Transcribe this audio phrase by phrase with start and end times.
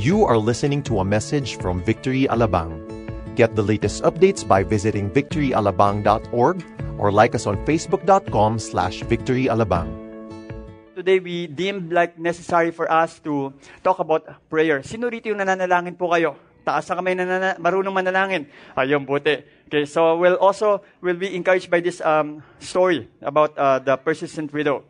[0.00, 2.72] You are listening to a message from Victory Alabang.
[3.36, 6.56] Get the latest updates by visiting victoryalabang.org
[6.96, 9.92] or like us on facebook.com slash victoryalabang.
[10.96, 13.52] Today, we deemed like necessary for us to
[13.84, 14.80] talk about prayer.
[14.80, 16.32] Sino rito yung nananalangin po kayo?
[16.64, 18.48] Taas na kamay na marunong manalangin.
[18.80, 19.44] Ayun, buti.
[19.68, 24.48] Okay, so we'll also will be encouraged by this um, story about uh, the persistent
[24.48, 24.80] widow.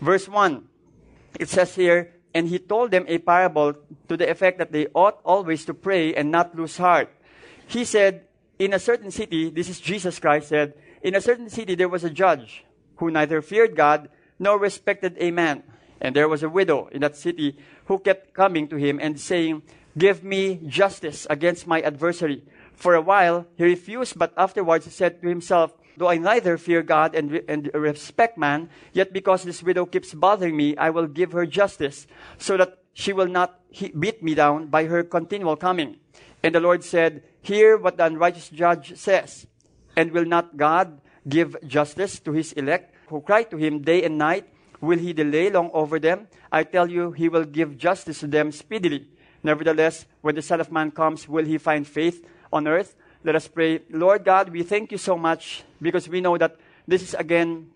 [0.00, 3.74] Verse 1, it says here, And he told them a parable
[4.08, 7.10] to the effect that they ought always to pray and not lose heart.
[7.66, 8.24] He said,
[8.58, 12.04] In a certain city, this is Jesus Christ said, In a certain city there was
[12.04, 12.64] a judge
[12.96, 15.62] who neither feared God nor respected a man.
[16.00, 17.56] And there was a widow in that city
[17.86, 19.62] who kept coming to him and saying,
[19.96, 22.42] Give me justice against my adversary.
[22.72, 26.82] For a while he refused, but afterwards he said to himself, Though I neither fear
[26.82, 31.06] God and, re- and respect man, yet because this widow keeps bothering me, I will
[31.06, 32.06] give her justice,
[32.38, 35.96] so that she will not he- beat me down by her continual coming.
[36.42, 39.46] And the Lord said, Hear what the unrighteous judge says.
[39.96, 44.18] And will not God give justice to his elect, who cry to him day and
[44.18, 44.48] night?
[44.80, 46.26] Will he delay long over them?
[46.50, 49.06] I tell you, he will give justice to them speedily.
[49.42, 52.96] Nevertheless, when the Son of Man comes, will he find faith on earth?
[53.24, 53.80] Let us pray.
[53.90, 56.56] Lord God, we thank you so much because we know that
[56.88, 57.70] this is again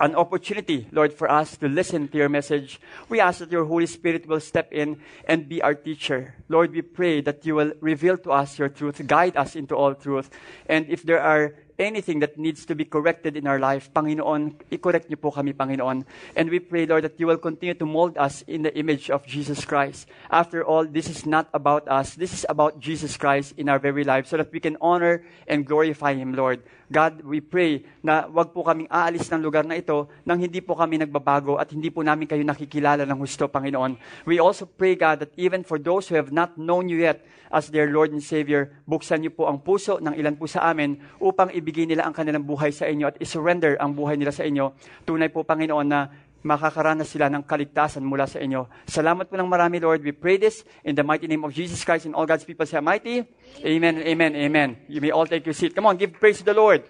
[0.00, 2.80] an opportunity, Lord, for us to listen to your message.
[3.08, 6.34] We ask that your Holy Spirit will step in and be our teacher.
[6.48, 9.94] Lord, we pray that you will reveal to us your truth, guide us into all
[9.94, 10.30] truth.
[10.68, 15.10] And if there are anything that needs to be corrected in our life, Panginoon, i-correct
[15.10, 16.04] niyo po kami, Panginoon.
[16.36, 19.26] And we pray, Lord, that you will continue to mold us in the image of
[19.26, 20.06] Jesus Christ.
[20.30, 22.14] After all, this is not about us.
[22.14, 25.66] This is about Jesus Christ in our very life so that we can honor and
[25.66, 26.62] glorify Him, Lord.
[26.94, 30.78] God, we pray na wag po kaming aalis ng lugar na ito nang hindi po
[30.78, 33.98] kami nagbabago at hindi po namin kayo nakikilala ng husto, Panginoon.
[34.30, 37.66] We also pray, God, that even for those who have not known you yet as
[37.74, 41.50] their Lord and Savior, buksan niyo po ang puso ng ilan po sa amin upang
[41.50, 44.70] ibigay nila ang kanilang buhay sa inyo at isurrender ang buhay nila sa inyo.
[45.02, 46.06] Tunay po, Panginoon, na
[46.44, 48.68] makakaranas sila ng kaligtasan mula sa inyo.
[48.84, 50.04] Salamat po ng marami, Lord.
[50.04, 52.78] We pray this in the mighty name of Jesus Christ and all God's people say,
[52.84, 53.24] Mighty.
[53.64, 54.68] Amen, amen, amen.
[54.86, 55.74] You may all take your seat.
[55.74, 56.84] Come on, give praise to the Lord.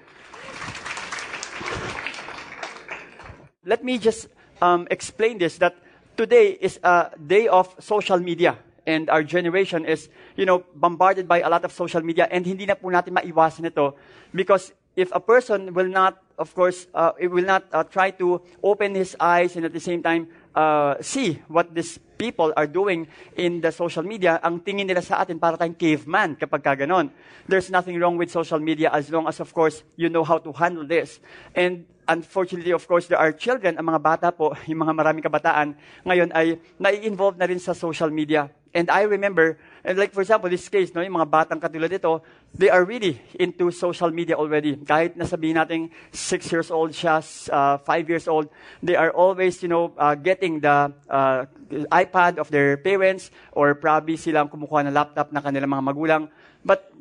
[3.64, 4.28] Let me just
[4.60, 5.78] um, explain this that
[6.18, 8.58] today is a day of social media.
[8.84, 12.28] And our generation is, you know, bombarded by a lot of social media.
[12.28, 13.96] And hindi na po natin maiwasan ito.
[14.28, 18.42] Because if a person will not, of course, uh, it will not uh, try to
[18.62, 23.06] open his eyes and at the same time uh, see what these people are doing
[23.36, 27.10] in the social media, ang tingin nila sa atin para tayong caveman kapag ka ganon.
[27.46, 30.50] There's nothing wrong with social media as long as, of course, you know how to
[30.54, 31.20] handle this.
[31.54, 35.76] And unfortunately, of course, there are children, ang mga bata po, yung mga maraming kabataan,
[36.04, 38.48] ngayon ay nai-involve na rin sa social media.
[38.74, 42.26] And I remember, and like for example, this case, no, yung mga batang katulad ito,
[42.58, 44.74] they are really into social media already.
[44.82, 47.22] Kahit nasabihin natin six years old siya,
[47.54, 48.50] uh, five years old,
[48.82, 54.16] they are always, you know, uh, getting the uh, iPad of their parents or probably
[54.16, 56.22] silang kumukuha ng laptop na kanilang mga magulang.
[56.64, 56.94] But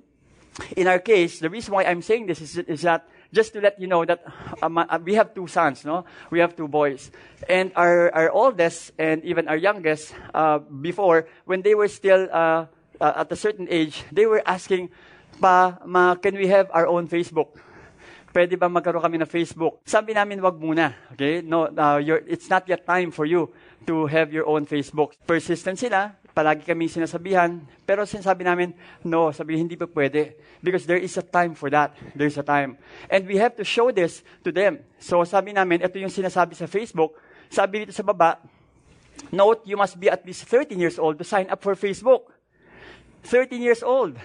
[0.75, 3.79] in our case, the reason why I'm saying this is, is that just to let
[3.81, 4.22] you know that
[4.62, 6.06] um, we have two sons, no?
[6.29, 7.09] We have two boys.
[7.50, 12.66] And our, our oldest and even our youngest, uh, before, when they were still uh,
[13.02, 14.90] uh, at a certain age, they were asking,
[15.41, 17.57] pa, ma, can we have our own Facebook?
[18.34, 19.85] Pwede ba magkaroon kami ng Facebook?
[19.85, 20.94] Sabi namin, wag muna.
[21.13, 21.41] Okay?
[21.41, 23.50] No, uh, it's not yet time for you
[23.85, 25.16] to have your own Facebook.
[25.23, 28.73] Persistent sila, palagi kami sinasabihan, pero sinasabi namin,
[29.05, 30.33] no, sabi hindi pa pwede.
[30.59, 31.93] Because there is a time for that.
[32.17, 32.81] There's a time.
[33.07, 34.81] And we have to show this to them.
[34.97, 37.13] So sabi namin, ito yung sinasabi sa Facebook,
[37.53, 38.41] sabi dito sa baba,
[39.29, 42.32] note, you must be at least 13 years old to sign up for Facebook.
[43.23, 44.16] 13 years old.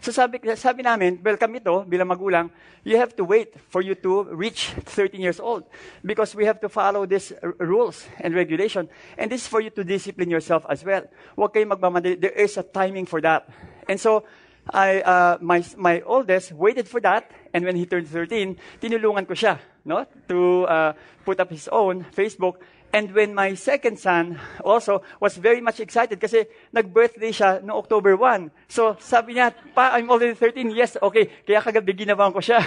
[0.00, 2.50] So sabi, sabi namin, well, kami to, bilang magulang,
[2.84, 5.64] you have to wait for you to reach 13 years old.
[6.04, 8.88] Because we have to follow these r- rules and regulation.
[9.16, 11.04] And this is for you to discipline yourself as well.
[11.36, 12.20] Huwag kayong magmamadali.
[12.20, 13.48] There is a timing for that.
[13.88, 14.24] And so,
[14.70, 17.30] I, uh, my, my oldest waited for that.
[17.52, 20.06] And when he turned 13, tinulungan ko siya, no?
[20.28, 20.92] To uh,
[21.24, 22.62] put up his own Facebook.
[22.92, 26.44] And when my second son also was very much excited kasi
[26.76, 28.52] nag-birthday siya no October 1.
[28.68, 30.68] So sabi niya, pa, I'm already 13.
[30.76, 31.32] Yes, okay.
[31.48, 32.60] Kaya kagabi ginawan ko siya.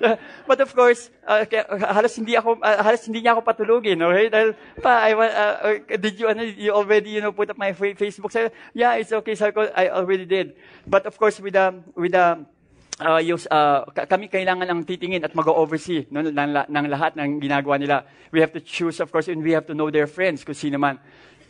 [0.48, 4.32] But of course, uh, kaya, halos hindi ako uh, halos hindi niya ako patulugin, okay?
[4.32, 6.26] Dahil pa I uh, uh, did you
[6.56, 9.36] you already you know put up my Facebook say, yeah, it's okay.
[9.36, 10.56] Sabi I already did.
[10.88, 12.48] But of course with the with the
[13.00, 17.40] uh, yung, uh, ka- kami kailangan ng titingin at mag-oversee no, ng, ng lahat ng
[17.40, 18.04] ginagawa nila.
[18.32, 20.78] We have to choose, of course, and we have to know their friends kung sino
[20.78, 20.98] man.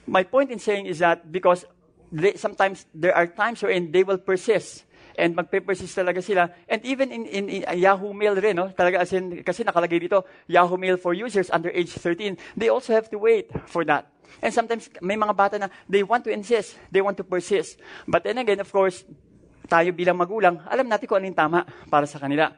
[0.07, 1.67] My point in saying is that because
[2.11, 4.87] they, sometimes there are times wherein they will persist
[5.19, 6.51] and magpe-persist talaga sila.
[6.69, 8.69] And even in, in, in Yahoo Mail rin, no?
[8.69, 12.93] talaga as in, kasi nakalagay dito, Yahoo Mail for users under age 13, they also
[12.93, 14.13] have to wait for that.
[14.43, 17.81] And sometimes may mga bata na they want to insist, they want to persist.
[18.07, 19.05] But then again, of course,
[19.67, 21.61] tayo bilang magulang, alam natin kung ano yung tama
[21.91, 22.51] para sa kanila.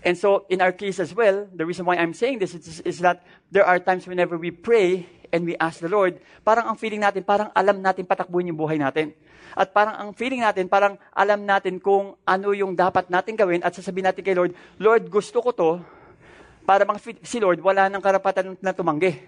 [0.00, 2.98] And so, in our case as well, the reason why I'm saying this is, is
[3.04, 3.20] that
[3.52, 7.24] there are times whenever we pray and we ask the Lord, parang ang feeling natin,
[7.24, 9.12] parang alam natin patakbuhin yung buhay natin.
[9.52, 13.76] At parang ang feeling natin, parang alam natin kung ano yung dapat natin gawin at
[13.76, 15.70] sasabihin natin kay Lord, Lord, gusto ko to,
[16.64, 19.18] para bang si Lord, wala nang karapatan na tumanggi.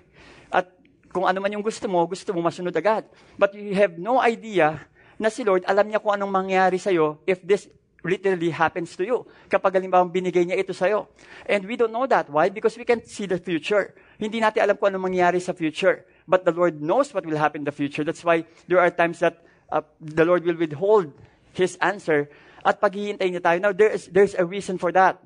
[0.49, 0.71] At
[1.13, 3.05] kung ano man yung gusto mo, gusto mo masunod agad.
[3.37, 4.81] But you have no idea
[5.19, 7.69] na si Lord, alam niya kung anong mangyari sa'yo if this
[8.05, 9.25] literally happens to you.
[9.49, 11.09] Kapag halimbawa binigay niya ito sa'yo.
[11.49, 12.29] And we don't know that.
[12.29, 12.53] Why?
[12.53, 13.97] Because we can't see the future.
[14.21, 16.05] Hindi natin alam kung ano mangyari sa future.
[16.29, 18.05] But the Lord knows what will happen in the future.
[18.05, 19.41] That's why there are times that
[19.73, 21.13] uh, the Lord will withhold
[21.57, 22.29] His answer
[22.65, 23.59] at paghihintay niya tayo.
[23.61, 25.21] Now, there is, there's a reason for that.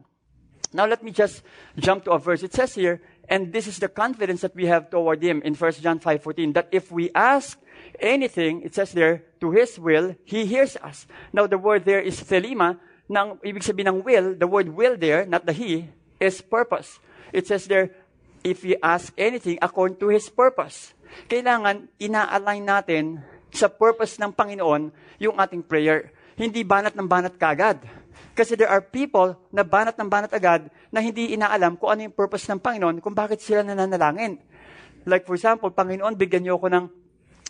[0.73, 1.43] Now, let me just
[1.79, 2.43] jump to a verse.
[2.43, 5.73] It says here, and this is the confidence that we have toward Him in 1
[5.81, 7.59] John 5.14, that if we ask
[8.01, 11.07] anything, it says there, to His will, He hears us.
[11.33, 12.79] Now, the word there is thelema.
[13.09, 15.89] Nang, ibig sabihin ng will, the word will there, not the He,
[16.21, 17.01] is purpose.
[17.33, 17.95] It says there,
[18.45, 20.93] if we ask anything according to His purpose.
[21.27, 23.05] Kailangan, ina-align natin
[23.49, 26.13] sa purpose ng Panginoon yung ating prayer.
[26.37, 27.83] Hindi banat ng banat kagad.
[28.39, 32.15] Kasi there are people na banat ng banat agad na hindi inaalam kung ano yung
[32.15, 34.39] purpose ng Panginoon, kung bakit sila nananalangin.
[35.03, 36.85] Like for example, Panginoon, bigyan niyo ako ng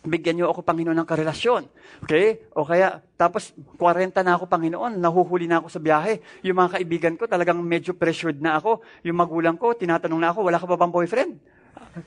[0.06, 1.66] bigyan niyo ako, Panginoon, ng karelasyon.
[2.06, 2.46] Okay?
[2.54, 3.50] O kaya, tapos,
[3.80, 6.22] 40 na ako, Panginoon, nahuhuli na ako sa biyahe.
[6.46, 8.84] Yung mga kaibigan ko, talagang medyo pressured na ako.
[9.02, 11.32] Yung magulang ko, tinatanong na ako, wala ka ba bang boyfriend?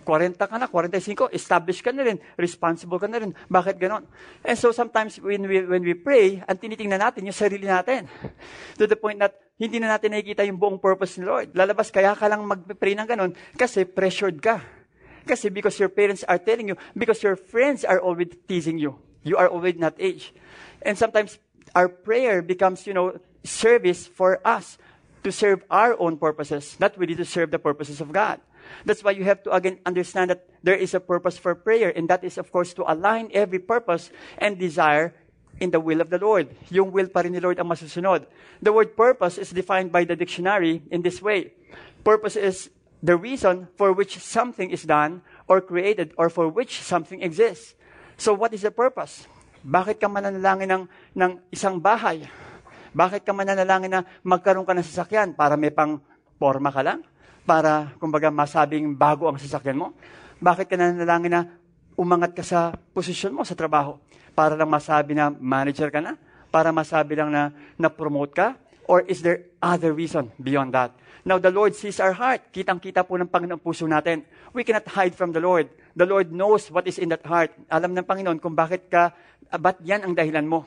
[0.03, 3.31] 40 ka na, 45, established ka na rin, responsible ka na rin.
[3.51, 4.07] Bakit ganon?
[4.43, 8.07] And so sometimes when we, when we pray, ang tinitingnan natin yung sarili natin.
[8.79, 11.53] To the point that hindi na natin nakikita yung buong purpose ni Lord.
[11.53, 14.80] Lalabas, kaya ka lang mag-pray ng ganon kasi pressured ka.
[15.27, 18.97] Kasi because your parents are telling you, because your friends are already teasing you.
[19.23, 20.33] You are already not age.
[20.81, 21.37] And sometimes
[21.75, 24.77] our prayer becomes, you know, service for us
[25.23, 28.41] to serve our own purposes, not really to serve the purposes of God.
[28.85, 32.09] That's why you have to again understand that there is a purpose for prayer, and
[32.09, 35.13] that is, of course, to align every purpose and desire
[35.59, 36.49] in the will of the Lord.
[36.69, 38.25] Yung will pa ni Lord ang masusunod.
[38.61, 41.53] The word purpose is defined by the dictionary in this way.
[42.03, 42.69] Purpose is
[43.01, 47.73] the reason for which something is done or created or for which something exists.
[48.15, 49.25] So what is the purpose?
[49.61, 50.83] Bakit ka mananalangin ng,
[51.17, 52.25] ng isang bahay?
[52.93, 56.01] Bakit ka mananalangin na magkaroon ka ng sasakyan para may pang
[56.37, 57.01] forma ka lang?
[57.45, 59.87] Para, kumbaga, masabing bago ang sasakyan mo?
[60.37, 61.41] Bakit ka nananalangin na
[61.97, 63.97] umangat ka sa posisyon mo sa trabaho?
[64.37, 66.17] Para lang masabi na manager ka na?
[66.53, 68.47] Para masabi lang na na-promote ka?
[68.85, 70.93] Or is there other reason beyond that?
[71.21, 72.49] Now, the Lord sees our heart.
[72.49, 74.25] Kitang-kita po ng Panginoon puso natin.
[74.57, 75.69] We cannot hide from the Lord.
[75.93, 77.53] The Lord knows what is in that heart.
[77.69, 79.13] Alam ng Panginoon kung bakit ka,
[79.53, 80.65] ba't yan ang dahilan mo.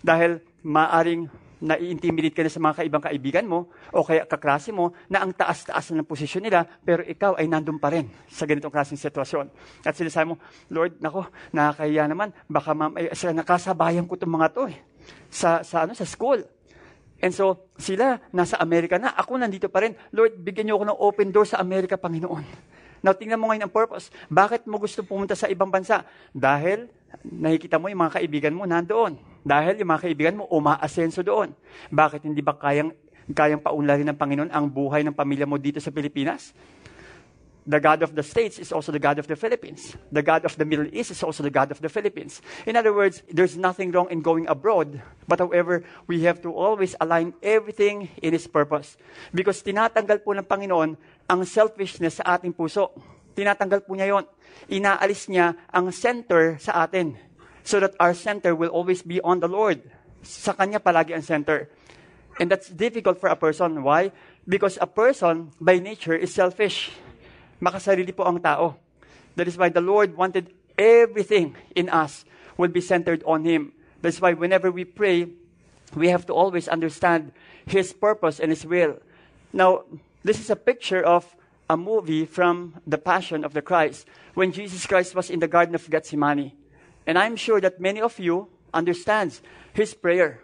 [0.00, 1.28] Dahil maaring
[1.60, 5.92] nai-intimidate ka na sa mga kaibang kaibigan mo o kaya kaklase mo na ang taas-taas
[5.92, 9.52] na ng posisyon nila pero ikaw ay nandun pa rin sa ganitong klaseng sitwasyon.
[9.84, 10.36] At sinasabi mo,
[10.72, 14.80] Lord, nako, nakakahiya naman, baka mam- ay, nakasabayan ko itong mga to eh,
[15.28, 16.40] sa, sa, ano, sa school.
[17.20, 19.12] And so, sila, nasa Amerika na.
[19.12, 19.92] Ako nandito pa rin.
[20.12, 22.44] Lord, bigyan niyo ako ng open door sa Amerika, Panginoon.
[23.00, 24.12] Now, tingnan mo ngayon ang purpose.
[24.28, 26.04] Bakit mo gusto pumunta sa ibang bansa?
[26.32, 26.88] Dahil
[27.24, 29.20] nakikita mo yung mga kaibigan mo nandoon.
[29.40, 31.52] Dahil yung mga kaibigan mo umaasenso doon.
[31.92, 32.92] Bakit hindi ba kayang,
[33.32, 36.52] kayang paunlarin ng Panginoon ang buhay ng pamilya mo dito sa Pilipinas?
[37.70, 39.94] The God of the States is also the God of the Philippines.
[40.10, 42.42] The God of the Middle East is also the God of the Philippines.
[42.66, 44.98] In other words, there's nothing wrong in going abroad.
[45.30, 48.98] But however, we have to always align everything in His purpose.
[49.30, 50.98] Because tinatanggal po ng Panginoon
[51.30, 52.90] ang selfishness sa ating puso.
[53.38, 54.26] Tinatanggal po niya yon.
[54.66, 57.14] Inaalis niya ang center sa atin.
[57.62, 59.78] So that our center will always be on the Lord.
[60.26, 61.70] Sa Kanya palagi ang center.
[62.42, 63.86] And that's difficult for a person.
[63.86, 64.10] Why?
[64.42, 66.90] Because a person, by nature, is selfish
[67.60, 68.76] makasarili po ang tao.
[69.36, 72.24] That is why the Lord wanted everything in us
[72.56, 73.72] will be centered on Him.
[74.02, 75.28] That's why whenever we pray,
[75.94, 77.32] we have to always understand
[77.66, 78.98] His purpose and His will.
[79.52, 79.84] Now,
[80.24, 81.36] this is a picture of
[81.68, 85.74] a movie from the Passion of the Christ when Jesus Christ was in the Garden
[85.74, 86.52] of Gethsemane.
[87.06, 90.40] And I'm sure that many of you understands His prayer.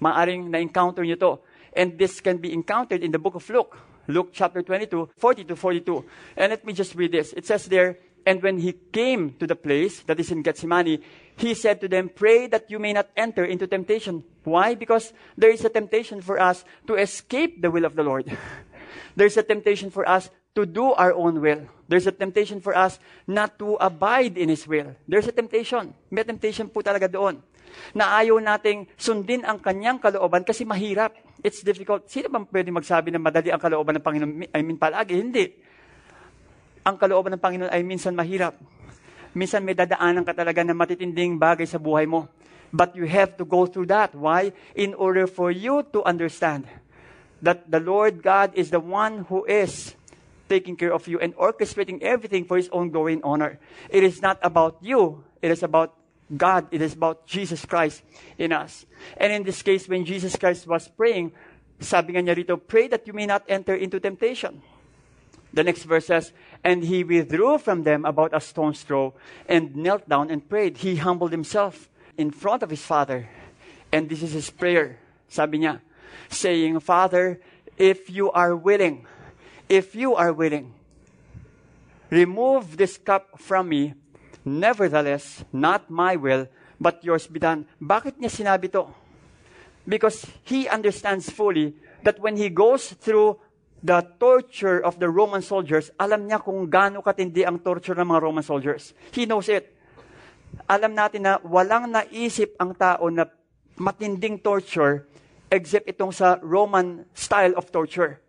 [0.00, 1.38] Maaring na-encounter niyo to.
[1.74, 3.78] And this can be encountered in the book of Luke.
[4.08, 6.04] Luke chapter 22, 40 to 42.
[6.36, 7.32] And let me just read this.
[7.32, 11.02] It says there, And when he came to the place that is in Gethsemane,
[11.36, 14.22] he said to them, Pray that you may not enter into temptation.
[14.44, 14.74] Why?
[14.74, 18.30] Because there is a temptation for us to escape the will of the Lord.
[19.16, 21.66] There's a temptation for us to do our own will.
[21.88, 24.94] There's a temptation for us not to abide in His will.
[25.08, 25.94] There's a temptation.
[26.10, 27.42] May temptation po talaga doon.
[27.96, 31.16] Na ayaw nating sundin ang kanyang kalooban kasi mahirap.
[31.42, 32.06] It's difficult.
[32.06, 34.32] Sino bang pwede magsabi na madali ang kalooban ng Panginoon?
[34.54, 35.18] I mean, palagi.
[35.18, 35.50] Hindi.
[36.86, 38.54] Ang kalooban ng Panginoon ay minsan mahirap.
[39.34, 42.30] Minsan may dadaanan ka talaga na matitinding bagay sa buhay mo.
[42.70, 44.14] But you have to go through that.
[44.14, 44.54] Why?
[44.78, 46.70] In order for you to understand
[47.42, 49.98] that the Lord God is the one who is
[50.48, 53.58] taking care of you and orchestrating everything for His own glory and honor.
[53.90, 55.26] It is not about you.
[55.42, 55.96] It is about
[56.36, 56.68] God.
[56.70, 58.02] It is about Jesus Christ
[58.38, 58.86] in us.
[59.16, 61.32] And in this case, when Jesus Christ was praying,
[61.80, 64.62] sabi nga niya rito, pray that you may not enter into temptation.
[65.52, 66.32] The next verse says,
[66.64, 69.14] And he withdrew from them about a stone's throw
[69.48, 70.78] and knelt down and prayed.
[70.78, 73.28] He humbled himself in front of his father.
[73.92, 74.98] And this is his prayer.
[75.28, 75.80] Sabi niya,
[76.28, 77.40] saying, Father,
[77.76, 79.06] if you are willing,
[79.68, 80.74] if you are willing,
[82.10, 83.94] remove this cup from me.
[84.42, 86.50] Nevertheless, not my will,
[86.82, 87.66] but yours be done.
[87.78, 88.90] Bakit niya sinabi to?
[89.86, 93.38] Because he understands fully that when he goes through
[93.82, 98.22] the torture of the Roman soldiers, alam niya kung gaano katindi ang torture ng mga
[98.22, 98.94] Roman soldiers.
[99.10, 99.74] He knows it.
[100.70, 103.26] Alam natin na walang naisip ang tao na
[103.78, 105.06] matinding torture
[105.50, 108.22] except itong sa Roman style of torture.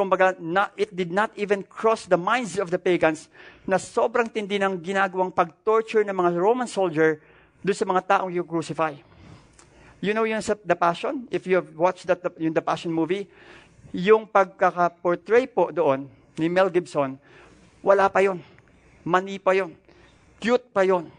[0.00, 3.28] Kumbaga, not, it did not even cross the minds of the pagans
[3.68, 7.20] na sobrang tindi ng ginagawang pag-torture ng mga Roman soldier
[7.60, 8.96] doon sa mga taong you crucify.
[10.00, 11.28] You know yung sa The Passion?
[11.28, 13.28] If you have watched that, yung The Passion movie,
[13.92, 16.08] yung pagkaka-portray po doon
[16.40, 17.20] ni Mel Gibson,
[17.84, 18.40] wala pa yon.
[19.04, 19.76] Mani pa yon.
[20.40, 21.12] Cute pa yon.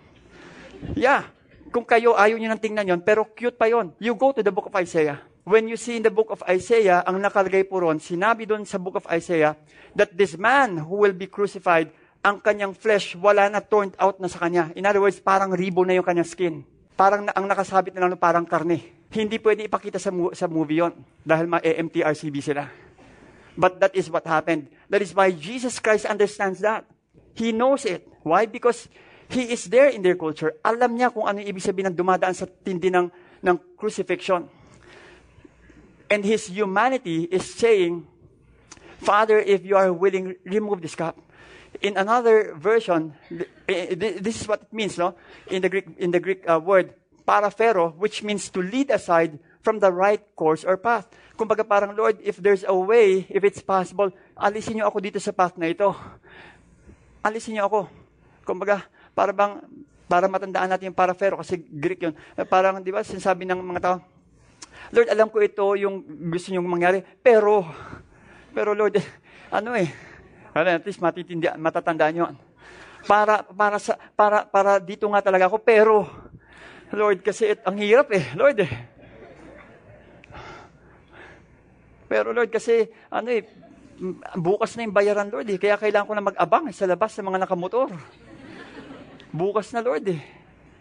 [0.97, 1.29] Yeah.
[1.69, 3.93] Kung kayo ayaw nyo nang tingnan yon, pero cute pa yon.
[4.01, 7.01] You go to the book of Isaiah when you see in the book of Isaiah,
[7.05, 9.57] ang nakalagay po ron, sinabi doon sa book of Isaiah,
[9.97, 11.89] that this man who will be crucified,
[12.21, 14.69] ang kanyang flesh, wala na turned out na sa kanya.
[14.77, 16.55] In other words, parang ribo na yung kanyang skin.
[16.93, 19.09] Parang na, ang nakasabit na lang parang karne.
[19.09, 20.93] Hindi pwede ipakita sa, sa movie yon
[21.25, 22.69] dahil ma-EMTRCB sila.
[23.57, 24.69] But that is what happened.
[24.87, 26.85] That is why Jesus Christ understands that.
[27.33, 28.05] He knows it.
[28.21, 28.45] Why?
[28.45, 28.87] Because
[29.31, 30.59] He is there in their culture.
[30.59, 33.07] Alam niya kung ano yung ibig sabihin ng dumadaan sa tindi ng,
[33.39, 34.43] ng crucifixion.
[36.11, 38.03] And his humanity is saying,
[38.99, 41.15] Father, if you are willing, remove this cup.
[41.79, 43.15] In another version,
[43.63, 45.15] eh, this is what it means, no?
[45.47, 49.79] In the Greek, in the Greek uh, word, paraphero, which means to lead aside from
[49.79, 51.07] the right course or path.
[51.39, 55.31] Kumbaga parang, Lord, if there's a way, if it's possible, alisin niyo ako dito sa
[55.31, 55.95] path na ito.
[57.23, 57.87] Alisin niyo ako.
[58.43, 58.83] Kumbaga,
[59.15, 59.63] para bang,
[60.11, 62.13] para matandaan natin yung paraphero, kasi Greek yun.
[62.51, 64.10] Parang, di ba, sinasabi ng mga tao,
[64.91, 67.63] Lord, alam ko ito yung gusto niyong mangyari, pero,
[68.51, 68.99] pero Lord,
[69.57, 69.87] ano eh,
[70.51, 72.25] at least matitindi, matatandaan nyo.
[73.07, 76.11] Para, para, sa, para, para dito nga talaga ako, pero,
[76.91, 78.71] Lord, kasi it, ang hirap eh, Lord eh.
[82.11, 83.47] Pero Lord, kasi, ano eh,
[84.35, 85.55] bukas na yung bayaran, Lord eh.
[85.55, 87.95] Kaya kailangan ko na mag-abang sa labas sa mga nakamotor.
[89.31, 90.19] Bukas na, Lord eh.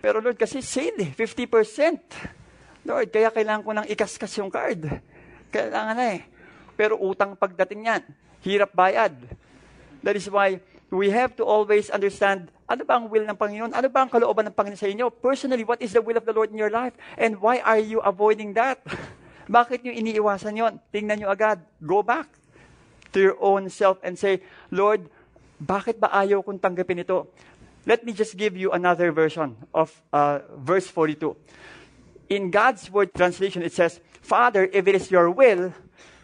[0.02, 2.39] Pero Lord, kasi sale eh, 50%.
[2.84, 4.88] Lord, kaya kailangan ko nang ikaskas yung card.
[5.52, 6.20] Kailangan na eh.
[6.78, 8.02] Pero utang pagdating yan.
[8.40, 9.12] Hirap bayad.
[10.00, 13.74] That is why we have to always understand ano ba ang will ng Panginoon?
[13.74, 15.10] Ano ba ang kalooban ng Panginoon sa inyo?
[15.10, 16.94] Personally, what is the will of the Lord in your life?
[17.18, 18.78] And why are you avoiding that?
[19.50, 20.78] Bakit nyo iniiwasan yon?
[20.94, 21.58] Tingnan nyo agad.
[21.82, 22.30] Go back
[23.10, 24.38] to your own self and say,
[24.70, 25.10] Lord,
[25.58, 27.26] bakit ba ayaw kong tanggapin ito?
[27.84, 31.34] Let me just give you another version of uh, verse 42
[32.30, 35.74] in God's word translation, it says, Father, if it is your will,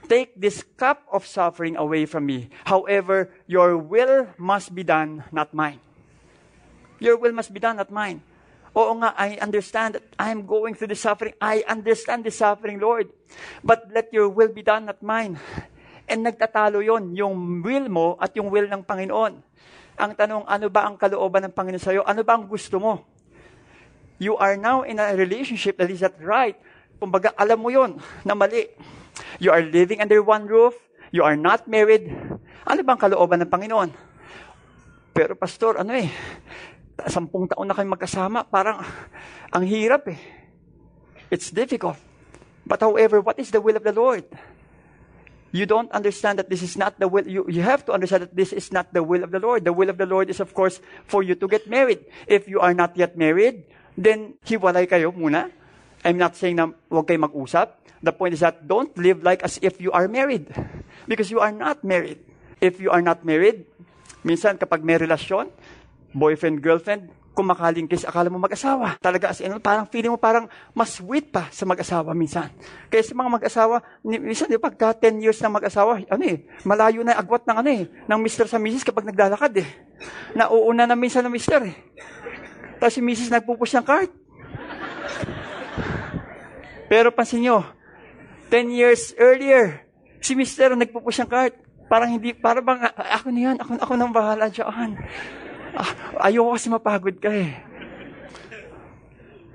[0.09, 2.49] take this cup of suffering away from me.
[2.65, 5.83] However, your will must be done, not mine.
[7.03, 8.23] Your will must be done, not mine.
[8.79, 11.35] Oo nga, I understand that I'm going through the suffering.
[11.43, 13.11] I understand the suffering, Lord.
[13.67, 15.43] But let your will be done, not mine.
[16.07, 19.43] And nagtatalo yon yung will mo at yung will ng Panginoon.
[19.97, 22.01] Ang tanong, ano ba ang kalooban ng Panginoon sa'yo?
[22.07, 23.16] Ano ba ang gusto mo?
[24.19, 26.57] You are now in a relationship that is not right.
[26.97, 28.73] Kumbaga, alam mo yon na mali.
[29.41, 30.77] You are living under one roof.
[31.13, 32.09] You are not married.
[32.67, 33.91] Ano bang kalooban ng Panginoon?
[35.17, 36.13] Pero pastor, ano eh,
[37.09, 38.85] sampung taon na kayo magkasama, parang
[39.53, 40.21] ang hirap eh.
[41.33, 41.97] It's difficult.
[42.67, 44.27] But however, what is the will of the Lord?
[45.57, 48.37] you don't understand that this is not the will, you, you have to understand that
[48.37, 49.65] this is not the will of the Lord.
[49.65, 52.05] The will of the Lord is, of course, for you to get married.
[52.27, 53.65] If you are not yet married,
[53.97, 55.51] then hiwalay kayo muna.
[56.07, 57.83] I'm not saying na huwag kayo mag-usap.
[58.05, 60.47] The point is that don't live like as if you are married.
[61.11, 62.23] Because you are not married.
[62.63, 63.67] If you are not married,
[64.23, 65.51] minsan kapag may relasyon,
[66.15, 68.97] boyfriend, girlfriend, kumakalingkis, akala mo mag-asawa.
[68.97, 72.49] Talaga as in, parang feeling mo parang mas sweet pa sa mag-asawa minsan.
[72.89, 77.21] Kaya sa mga mag-asawa, minsan di pagka 10 years na mag-asawa, ano eh, malayo na
[77.21, 79.69] agwat ng ano eh, ng mister sa misis kapag naglalakad eh.
[80.33, 81.77] Nauuna na minsan ng mister eh.
[82.77, 84.13] Tapos si misis nagpupush ng cart.
[86.87, 87.67] Pero pansin nyo,
[88.51, 89.83] 10 years earlier,
[90.23, 91.55] si mister nagpupush ng cart.
[91.87, 94.99] Parang hindi, para bang, ako na yan, ako, ako nang bahala dyan.
[95.77, 95.91] Ah,
[96.27, 97.55] ayoko kasi mapagod ka eh.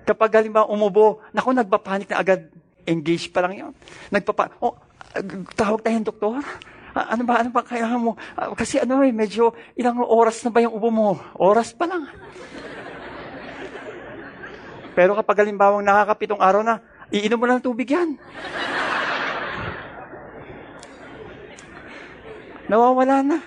[0.08, 2.48] Kapag halimbawa umubo, naku, nagpapanik na agad.
[2.88, 3.72] Engaged pa lang yun.
[4.10, 4.74] Nagpapa, oh,
[5.54, 6.40] tawag tayo ng doktor.
[6.92, 8.16] Ah, ano ba, ano ba kaya mo?
[8.36, 11.20] Ah, kasi ano eh, medyo ilang oras na ba yung ubo mo?
[11.36, 12.08] Oras pa lang.
[14.92, 18.20] Pero kapag halimbawang nakakapitong araw na, iinom mo lang tubig yan.
[22.72, 23.38] Nawawala na.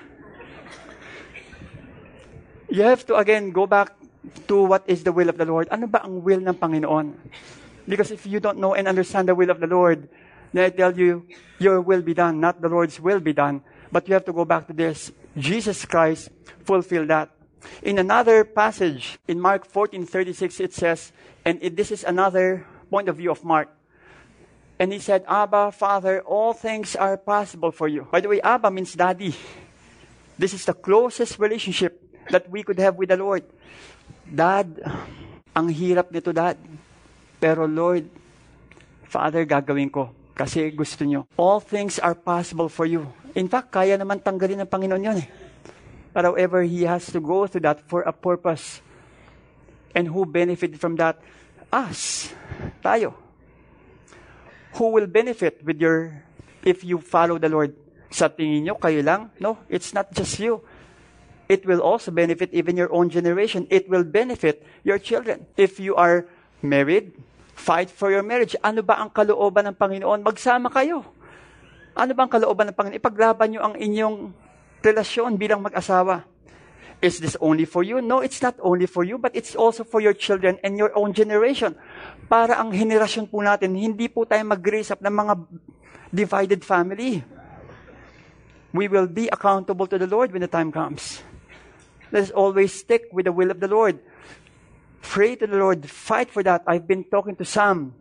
[2.69, 3.95] You have to again go back
[4.49, 5.69] to what is the will of the Lord.
[5.71, 7.15] Ano ba ang will ng Panginoon?
[7.89, 10.09] Because if you don't know and understand the will of the Lord,
[10.53, 13.61] then I tell you, your will be done, not the Lord's will be done.
[13.93, 15.13] But you have to go back to this.
[15.37, 16.31] Jesus Christ
[16.65, 17.31] fulfilled that.
[17.83, 21.13] In another passage, in Mark 14:36, it says,
[21.45, 23.69] and it, this is another point of view of Mark.
[24.79, 28.09] And he said, Abba, Father, all things are possible for you.
[28.11, 29.35] By the way, Abba means daddy.
[30.37, 33.45] This is the closest relationship that we could have with the Lord.
[34.27, 34.67] Dad,
[35.55, 36.59] ang hirap nito, Dad.
[37.39, 38.11] Pero Lord,
[39.07, 40.11] Father, gagawin ko.
[40.35, 41.31] Kasi gusto nyo.
[41.39, 43.07] All things are possible for you.
[43.39, 45.29] In fact, kaya naman tanggalin ng Panginoon yun eh.
[46.11, 48.83] But however, He has to go through that for a purpose.
[49.95, 51.23] And who benefited from that?
[51.71, 52.35] Us.
[52.83, 53.25] Tayo
[54.75, 56.23] who will benefit with your,
[56.63, 57.75] if you follow the Lord?
[58.15, 59.31] Sa tingin nyo, kayo lang?
[59.43, 60.63] No, it's not just you.
[61.51, 63.67] It will also benefit even your own generation.
[63.71, 65.47] It will benefit your children.
[65.59, 66.27] If you are
[66.63, 67.15] married,
[67.59, 68.55] fight for your marriage.
[68.63, 70.23] Ano ba ang kalooban ng Panginoon?
[70.23, 71.03] Magsama kayo.
[71.95, 73.03] Ano ba ang kalooban ng Panginoon?
[73.03, 74.31] Ipaglaban nyo ang inyong
[74.83, 76.23] relasyon bilang mag-asawa.
[77.05, 78.01] Is this only for you?
[78.01, 81.13] No, it's not only for you, but it's also for your children and your own
[81.13, 81.77] generation.
[82.33, 85.35] Para ang henerasyon po natin, hindi po tayo mag-raise up ng mga
[86.09, 87.21] divided family.
[88.73, 91.21] We will be accountable to the Lord when the time comes.
[92.09, 94.01] Let us always stick with the will of the Lord.
[95.05, 95.85] Pray to the Lord.
[95.85, 96.65] Fight for that.
[96.65, 97.93] I've been talking to some.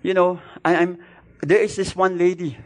[0.00, 1.04] You know, I, am
[1.44, 2.56] there is this one lady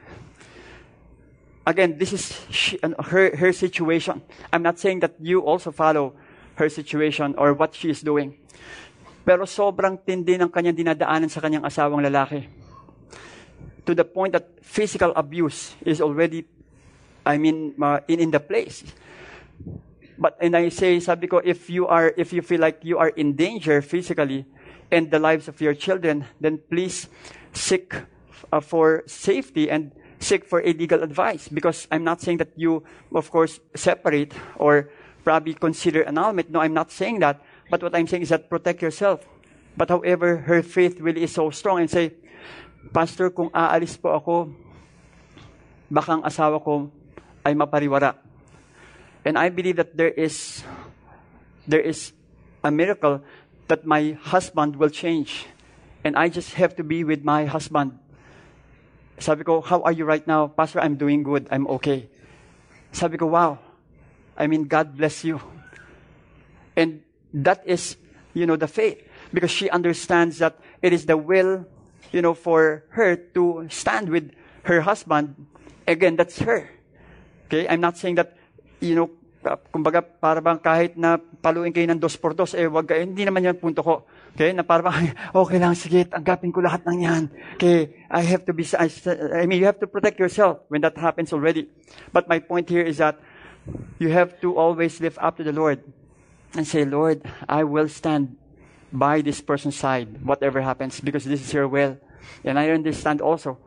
[1.66, 4.22] again, this is she, her, her situation.
[4.53, 6.14] I'm not saying that you also follow
[6.57, 8.37] her situation or what she is doing.
[9.25, 12.46] Pero sobrang tindi ng kanyang dinadaanan sa kanyang asawang lalaki.
[13.87, 16.46] To the point that physical abuse is already,
[17.27, 18.83] I mean, uh, in, in the place.
[20.18, 23.09] But, and I say, sabi ko, if you are, if you feel like you are
[23.09, 24.46] in danger physically
[24.90, 27.09] and the lives of your children, then please
[27.53, 27.94] seek
[28.53, 29.90] uh, for safety and
[30.22, 34.88] seek for a legal advice because I'm not saying that you, of course, separate or
[35.24, 36.50] probably consider annulment.
[36.50, 37.42] No, I'm not saying that.
[37.70, 39.26] But what I'm saying is that protect yourself.
[39.76, 42.12] But however, her faith really is so strong and say,
[42.92, 44.54] Pastor, kung aalis po ako,
[45.90, 46.90] baka ang asawa ko
[47.44, 48.14] ay mapariwara.
[49.24, 50.62] And I believe that there is,
[51.66, 52.12] there is
[52.62, 53.22] a miracle
[53.68, 55.46] that my husband will change.
[56.04, 58.01] And I just have to be with my husband
[59.22, 60.48] sabi ko, how are you right now?
[60.48, 61.46] Pastor, I'm doing good.
[61.50, 62.11] I'm okay.
[62.90, 63.58] Sabi ko, wow.
[64.37, 65.40] I mean, God bless you.
[66.76, 67.00] And
[67.32, 67.96] that is,
[68.35, 69.00] you know, the faith.
[69.32, 71.64] Because she understands that it is the will,
[72.11, 74.32] you know, for her to stand with
[74.64, 75.37] her husband.
[75.87, 76.68] Again, that's her.
[77.46, 77.68] Okay?
[77.68, 78.37] I'm not saying that,
[78.80, 79.11] you know,
[79.72, 83.02] kumbaga, para bang kahit na paluin kayo ng dos por dos, eh, wag kayo.
[83.02, 84.06] Hindi naman yan punto ko.
[84.34, 84.52] Okay?
[84.52, 84.64] Na
[85.44, 87.22] okay lang, sige, tanggapin ko lahat ng yan.
[87.56, 88.06] Okay?
[88.08, 88.88] I have to be, I,
[89.36, 91.68] I mean, you have to protect yourself when that happens already.
[92.12, 93.20] But my point here is that
[93.98, 95.84] you have to always live up to the Lord
[96.54, 98.36] and say, Lord, I will stand
[98.92, 101.96] by this person's side, whatever happens, because this is your will.
[102.44, 103.58] And I understand also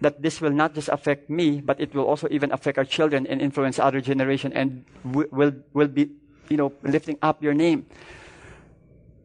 [0.00, 3.26] that this will not just affect me, but it will also even affect our children
[3.26, 6.10] and influence other generation and will, will be,
[6.48, 7.86] you know, lifting up your name.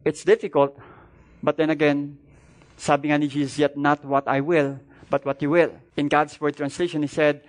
[0.06, 0.78] It's difficult,
[1.42, 2.14] but then again,
[2.78, 4.78] sabi nga ni Jesus, yet not what I will,
[5.10, 5.74] but what you will.
[5.98, 7.42] In God's Word translation, He said,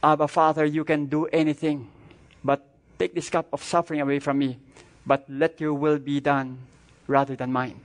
[0.00, 1.92] Abba, Father, you can do anything,
[2.40, 2.64] but
[2.98, 4.56] take this cup of suffering away from me,
[5.04, 6.64] but let your will be done
[7.06, 7.76] rather than mine.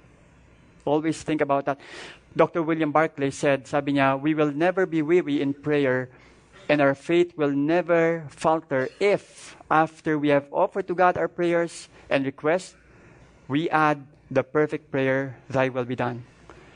[0.85, 1.77] Always think about that.
[2.31, 2.63] Dr.
[2.63, 6.07] William Barclay said, sabi niya, we will never be weary in prayer
[6.69, 11.89] and our faith will never falter if, after we have offered to God our prayers
[12.09, 12.75] and requests,
[13.47, 16.23] we add the perfect prayer, Thy will be done.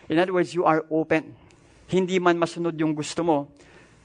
[0.08, 1.36] In other words, you are open.
[1.88, 3.52] Hindi man masunod yung gusto mo,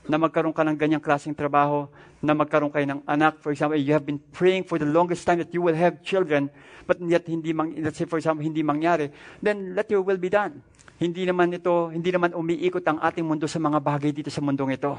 [0.07, 1.91] na magkaroon ka ng ganyang klaseng trabaho,
[2.23, 3.43] na magkaroon kayo ng anak.
[3.43, 6.51] For example, you have been praying for the longest time that you will have children,
[6.87, 9.11] but yet hindi mang, let's say for example, hindi mangyari,
[9.43, 10.63] then let your will be done.
[10.97, 14.79] Hindi naman ito, hindi naman umiikot ang ating mundo sa mga bagay dito sa mundong
[14.79, 14.97] ito.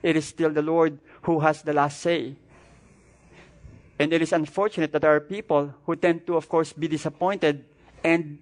[0.00, 2.34] It is still the Lord who has the last say.
[4.02, 7.62] And it is unfortunate that there are people who tend to, of course, be disappointed
[8.02, 8.34] and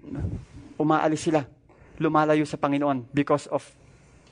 [0.81, 1.45] umaalis sila,
[2.01, 3.69] lumalayo sa Panginoon because of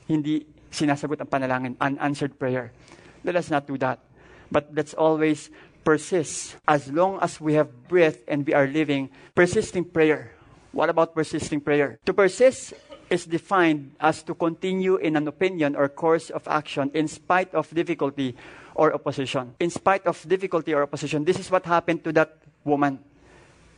[0.09, 0.41] hindi
[0.73, 2.73] sinasagot ang panalangin, unanswered prayer.
[3.21, 4.01] Let us not do that.
[4.49, 5.53] But let's always
[5.85, 6.57] persist.
[6.65, 10.33] As long as we have breath and we are living, persisting prayer.
[10.73, 12.01] What about persisting prayer?
[12.09, 12.73] To persist
[13.09, 17.69] is defined as to continue in an opinion or course of action in spite of
[17.69, 18.33] difficulty
[18.79, 19.53] or opposition.
[19.59, 23.03] In spite of difficulty or opposition, this is what happened to that woman.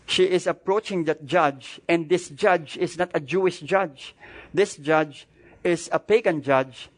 [0.06, 4.14] She is approaching that judge, and this judge is not a Jewish judge.
[4.54, 5.28] This judge
[5.64, 6.90] is a pagan judge,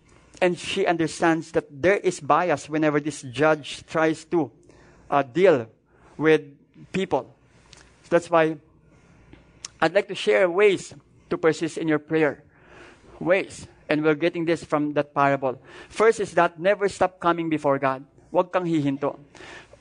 [0.41, 4.51] and she understands that there is bias whenever this judge tries to
[5.09, 5.67] uh, deal
[6.17, 6.41] with
[6.91, 7.33] people.
[8.03, 8.57] So that's why
[9.79, 10.93] I'd like to share ways
[11.29, 12.43] to persist in your prayer.
[13.19, 13.67] Ways.
[13.89, 15.59] And we're getting this from that parable.
[15.89, 18.03] First is that never stop coming before God.
[18.31, 19.19] Huwag kang hihinto.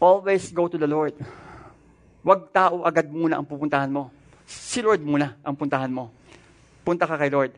[0.03, 1.15] Always go to the Lord.
[2.23, 4.11] Huwag tao agad muna ang pupuntahan mo.
[4.47, 6.11] Si Lord muna ang puntahan mo.
[6.83, 7.55] Punta ka kay Lord.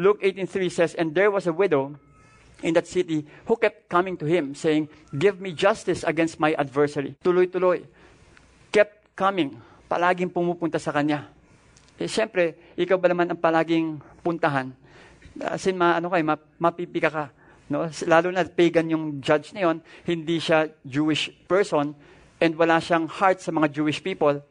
[0.00, 1.94] Luke 18.3 says, And there was a widow
[2.64, 7.16] in that city who kept coming to him, saying, Give me justice against my adversary.
[7.24, 7.84] Tuloy-tuloy.
[8.72, 9.60] Kept coming.
[9.88, 11.28] Palaging pumupunta sa kanya.
[12.00, 14.72] Eh, siyempre, ikaw ba naman ang palaging puntahan?
[15.38, 17.24] As in, ma, ano kayo, ma, mapipika ka.
[17.70, 17.86] No?
[18.10, 21.94] Lalo na pagan yung judge na yon, hindi siya Jewish person,
[22.42, 24.42] and wala siyang heart sa mga Jewish people.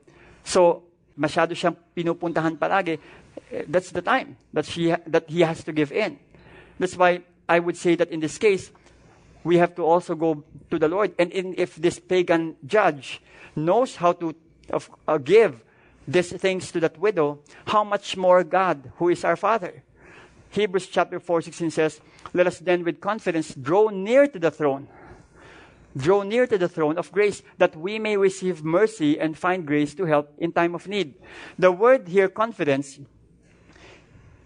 [0.48, 0.88] So,
[1.20, 2.96] masyado siyang pinupuntahan palagi.
[3.52, 6.16] Eh, That's the time that, she, that he has to give in.
[6.80, 8.72] That's why I would say that in this case,
[9.44, 11.12] we have to also go to the Lord.
[11.20, 13.22] And in, if this pagan judge
[13.56, 14.36] knows how to
[14.72, 15.60] uh, give
[16.08, 19.84] these things to that widow, how much more God, who is our Father?
[20.52, 22.02] Hebrews chapter 4, 16 says,
[22.34, 24.88] Let us then with confidence draw near to the throne.
[25.98, 29.94] Draw near to the throne of grace that we may receive mercy and find grace
[29.96, 31.16] to help in time of need.
[31.58, 33.00] The word here, confidence,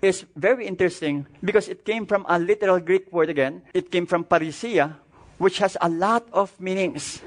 [0.01, 3.61] is very interesting because it came from a literal Greek word again.
[3.73, 4.95] It came from parisia,
[5.37, 7.21] which has a lot of meanings.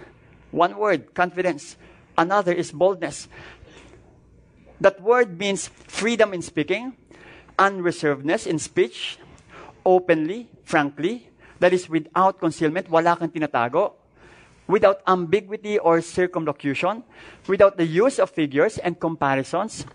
[0.50, 1.76] One word, confidence.
[2.16, 3.28] Another is boldness.
[4.80, 6.96] That word means freedom in speaking,
[7.58, 9.18] unreservedness in speech,
[9.84, 13.94] openly, frankly, that is without concealment, wala kang tinatago,
[14.66, 17.02] without ambiguity or circumlocution,
[17.46, 19.86] without the use of figures and comparisons,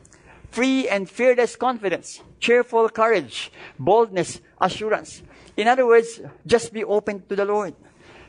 [0.49, 5.23] free and fearless confidence, cheerful courage, boldness, assurance.
[5.55, 7.75] In other words, just be open to the Lord.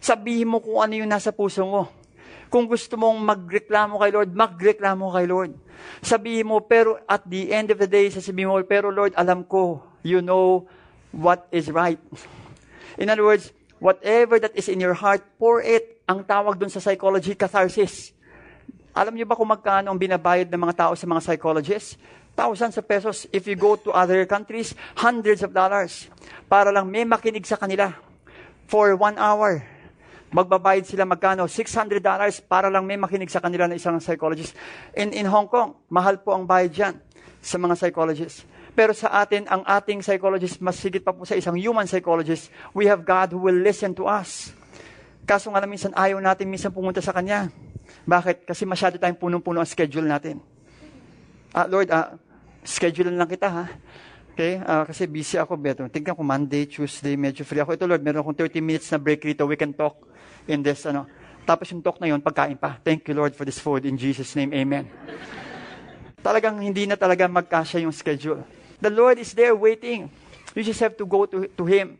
[0.02, 2.01] Sabihin mo kung ano yung nasa puso mo.
[2.52, 5.56] Kung gusto mong magreklamo kay Lord, magreklamo kay Lord.
[6.04, 9.80] Sabihin mo, pero at the end of the day, sasabihin mo, pero Lord, alam ko,
[10.04, 10.68] you know
[11.16, 11.96] what is right.
[13.00, 16.04] In other words, whatever that is in your heart, pour it.
[16.04, 18.12] Ang tawag dun sa psychology, catharsis.
[18.92, 21.96] Alam niyo ba kung magkano ang binabayad ng mga tao sa mga psychologists?
[22.36, 23.24] Thousands of pesos.
[23.32, 26.12] If you go to other countries, hundreds of dollars.
[26.52, 27.96] Para lang may makinig sa kanila.
[28.68, 29.71] For one hour.
[30.32, 31.44] Magbabayad sila magkano?
[31.44, 32.00] $600
[32.48, 34.56] para lang may makinig sa kanila na isang psychologist.
[34.96, 36.94] In, in Hong Kong, mahal po ang bayad dyan
[37.44, 38.48] sa mga psychologists.
[38.72, 42.88] Pero sa atin, ang ating psychologist, mas sigit pa po sa isang human psychologist, we
[42.88, 44.56] have God who will listen to us.
[45.28, 47.52] Kaso nga lang minsan ayaw natin minsan pumunta sa Kanya.
[48.08, 48.48] Bakit?
[48.48, 50.40] Kasi masyado tayong punong-puno ang schedule natin.
[51.52, 52.16] Ah, Lord, ah,
[52.64, 53.64] schedule lang kita ha.
[54.32, 54.64] Okay?
[54.64, 55.60] Ah, kasi busy ako.
[55.60, 55.84] Beto.
[55.92, 57.76] Tingnan ko Monday, Tuesday, medyo free ako.
[57.76, 59.44] Ito Lord, meron akong 30 minutes na break rito.
[59.44, 60.11] We can talk
[60.46, 60.86] in this.
[60.86, 61.06] Ano.
[61.42, 62.78] Tapos yung talk na yun, pagkain pa.
[62.82, 63.84] Thank you Lord for this food.
[63.86, 64.86] In Jesus' name, Amen.
[66.22, 68.46] Talagang hindi na talaga magkasya yung schedule.
[68.78, 70.06] The Lord is there waiting.
[70.54, 71.98] You just have to go to, to Him.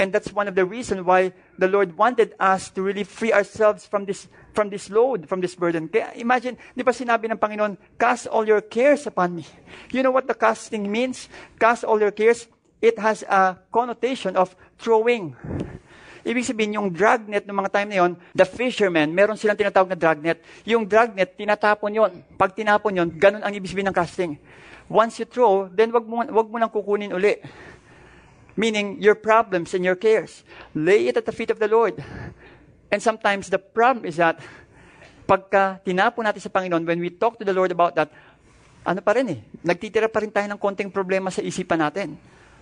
[0.00, 3.84] And that's one of the reasons why the Lord wanted us to really free ourselves
[3.84, 5.88] from this from this load, from this burden.
[5.88, 9.44] Kaya imagine, di ba sinabi ng Panginoon, cast all your cares upon me.
[9.92, 11.28] You know what the casting means?
[11.60, 12.48] Cast all your cares.
[12.82, 15.36] it has a connotation of throwing.
[16.22, 19.98] Ibig sabihin, yung dragnet ng mga time na yon, the fishermen, meron silang tinatawag na
[19.98, 20.38] dragnet.
[20.62, 22.12] Yung dragnet, tinatapon yon.
[22.38, 24.38] Pag tinapon yon, ganun ang ibig sabihin ng casting.
[24.86, 27.42] Once you throw, then wag mo, wag mo nang kukunin uli.
[28.54, 30.46] Meaning, your problems and your cares,
[30.78, 31.98] lay it at the feet of the Lord.
[32.92, 34.38] And sometimes the problem is that,
[35.26, 38.12] pagka tinapon natin sa Panginoon, when we talk to the Lord about that,
[38.82, 42.14] ano pa rin eh, nagtitira pa rin tayo ng konting problema sa isipan natin.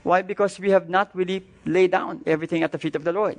[0.02, 0.22] Why?
[0.22, 3.36] Because we have not really laid down everything at the feet of the Lord.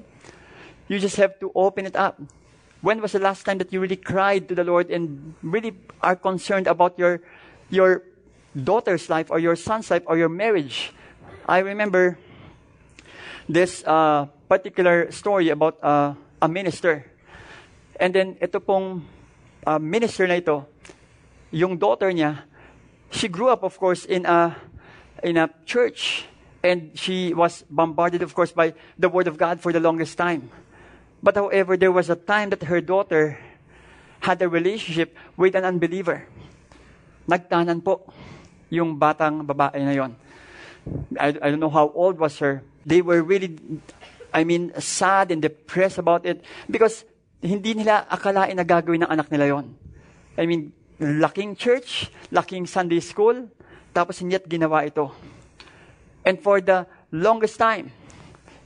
[0.88, 2.22] You just have to open it up.
[2.82, 6.16] When was the last time that you really cried to the Lord and really are
[6.16, 7.22] concerned about your,
[7.70, 8.04] your
[8.56, 10.94] daughter's life or your son's life or your marriage?
[11.48, 12.18] I remember
[13.48, 17.06] this uh, particular story about uh, a minister.
[18.00, 19.06] And then ito pong
[19.66, 20.66] uh, minister na ito,
[21.52, 22.44] yung daughter niya,
[23.12, 24.56] she grew up of course in a
[25.22, 26.26] in a church
[26.64, 30.50] and she was bombarded, of course, by the Word of God for the longest time.
[31.22, 33.38] But however, there was a time that her daughter
[34.22, 36.26] had a relationship with an unbeliever.
[37.28, 38.06] Nagtanan po
[38.70, 40.12] yung batang babae na yon.
[41.20, 42.64] I, I don't know how old was her.
[42.86, 43.58] They were really,
[44.34, 47.06] I mean, sad and depressed about it because
[47.42, 49.78] hindi nila akalain na gagawin ng anak nila yon.
[50.38, 53.50] I mean, laking church, laking Sunday school,
[53.94, 55.12] tapos at ginawa ito.
[56.26, 57.92] And for the longest time,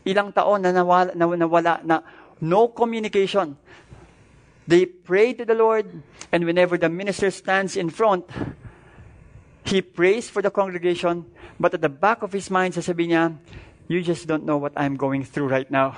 [0.06, 2.02] ilang taon na nawala, na nawala na
[2.42, 3.58] no communication.
[4.68, 5.86] They pray to the Lord,
[6.34, 8.26] and whenever the minister stands in front,
[9.66, 11.26] he prays for the congregation,
[11.60, 13.26] but at the back of his mind, sasabihin niya,
[13.88, 15.94] you just don't know what I'm going through right now.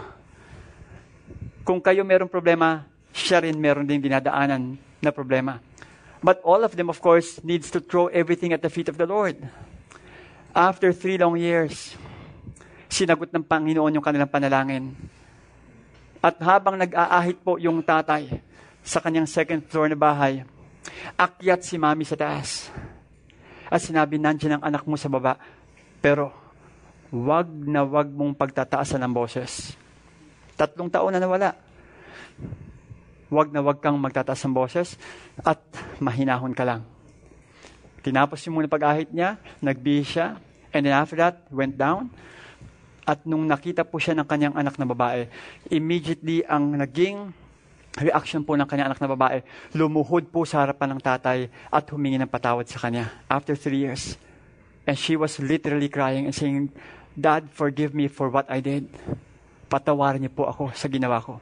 [1.63, 5.59] Kung kayo meron problema, siya rin meron din dinadaanan na problema.
[6.23, 9.07] But all of them, of course, needs to throw everything at the feet of the
[9.07, 9.35] Lord.
[10.57, 11.93] After three long years,
[12.89, 14.89] sinagot ng Panginoon yung kanilang panalangin.
[16.17, 18.41] At habang nag-aahit po yung tatay
[18.81, 20.41] sa kanyang second floor na bahay,
[21.13, 22.73] akyat si mami sa taas.
[23.69, 25.37] At sinabi, nandiyan ang anak mo sa baba.
[26.01, 26.33] Pero,
[27.13, 29.77] wag na wag mong pagtataasan ng boses.
[30.57, 31.53] Tatlong taon na nawala.
[33.29, 34.97] Wag na wag kang magtataas ng boses
[35.45, 35.61] at
[36.01, 36.81] mahinahon ka lang.
[38.01, 40.46] Tinapos yung muna pag-ahit niya, nagbihis siya,
[40.77, 42.13] And then after that, went down.
[43.01, 45.25] At nung nakita po siya ng kanyang anak na babae,
[45.73, 47.33] immediately ang naging
[47.97, 49.41] reaction po ng kanyang anak na babae,
[49.73, 54.21] lumuhod po sa harapan ng tatay at humingi ng patawad sa kanya after three years.
[54.85, 56.69] And she was literally crying and saying,
[57.17, 58.85] Dad, forgive me for what I did.
[59.65, 61.41] Patawarin niyo po ako sa ginawa ko.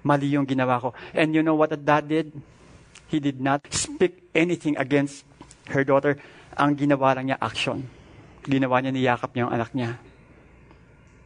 [0.00, 0.96] Mali yung ginawa ko.
[1.12, 2.32] And you know what that dad did?
[3.12, 5.28] He did not speak anything against
[5.68, 6.16] her daughter
[6.56, 7.84] ang ginawa lang niya action.
[8.48, 9.90] Ginawa niya, niyakap niya yung anak niya.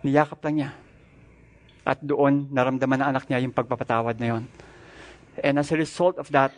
[0.02, 0.70] Niyakap lang niya.
[1.86, 4.44] At doon, naramdaman ng anak niya yung pagpapatawad na yon.
[5.38, 6.52] And as a result of that,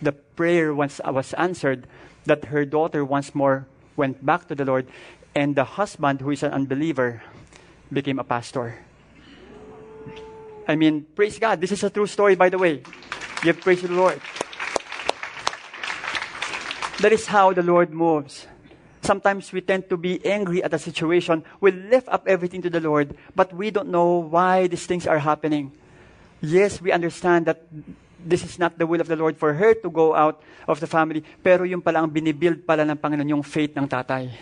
[0.00, 1.86] the prayer once was answered
[2.24, 4.88] that her daughter once more went back to the Lord
[5.36, 7.22] and the husband who is an unbeliever
[7.92, 8.78] became a pastor.
[10.66, 11.60] I mean, praise God.
[11.60, 12.82] This is a true story, by the way.
[13.42, 14.20] Give praise to the Lord.
[16.98, 18.46] That is how the Lord moves.
[19.02, 21.44] Sometimes we tend to be angry at a situation.
[21.60, 25.18] We lift up everything to the Lord, but we don't know why these things are
[25.18, 25.70] happening.
[26.42, 27.62] Yes, we understand that
[28.18, 30.86] this is not the will of the Lord for her to go out of the
[30.90, 34.34] family, pero yung pala ang binibuild pala ng Panginoon, yung faith ng tatay.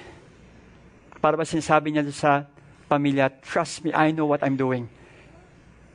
[1.20, 2.48] Para ba sinasabi niya sa
[2.88, 4.88] pamilya, trust me, I know what I'm doing.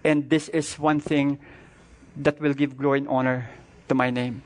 [0.06, 1.41] And this is one thing
[2.17, 3.50] that will give glory and honor
[3.89, 4.45] to my name.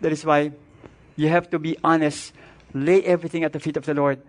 [0.00, 0.52] That is why
[1.16, 2.32] You have to be honest.
[2.72, 4.20] Lay everything at the feet of the Lord.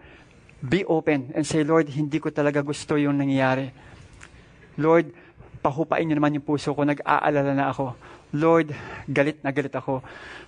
[0.63, 3.72] Be open and say, Lord, hindi ko talaga gusto yung nangyayari.
[4.78, 5.12] Lord,
[5.63, 6.84] pahupain niyo naman yung puso ko.
[6.84, 7.95] Nag-aalala na ako.
[8.34, 8.73] Lord,
[9.06, 10.02] galit na galit ako.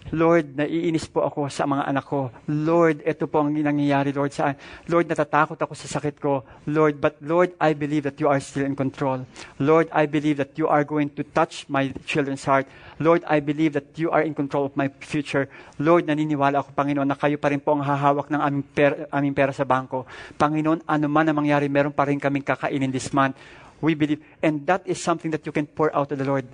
[0.09, 2.33] Lord, naiinis po ako sa mga anak ko.
[2.49, 4.57] Lord, ito po ang nangyayari, Lord, saan?
[4.89, 6.41] Lord, natatakot ako sa sakit ko.
[6.65, 9.29] Lord, but Lord, I believe that you are still in control.
[9.61, 12.65] Lord, I believe that you are going to touch my children's heart.
[12.97, 15.45] Lord, I believe that you are in control of my future.
[15.77, 19.37] Lord, naniniwala ako, Panginoon, na kayo pa rin po ang hahawak ng aming pera, aming
[19.37, 20.09] pera sa bangko.
[20.41, 23.37] Panginoon, ano man ang mangyari, meron pa rin kaming kakainin this month.
[23.81, 24.23] We believe.
[24.41, 26.45] And that is something that you can pour out to the Lord.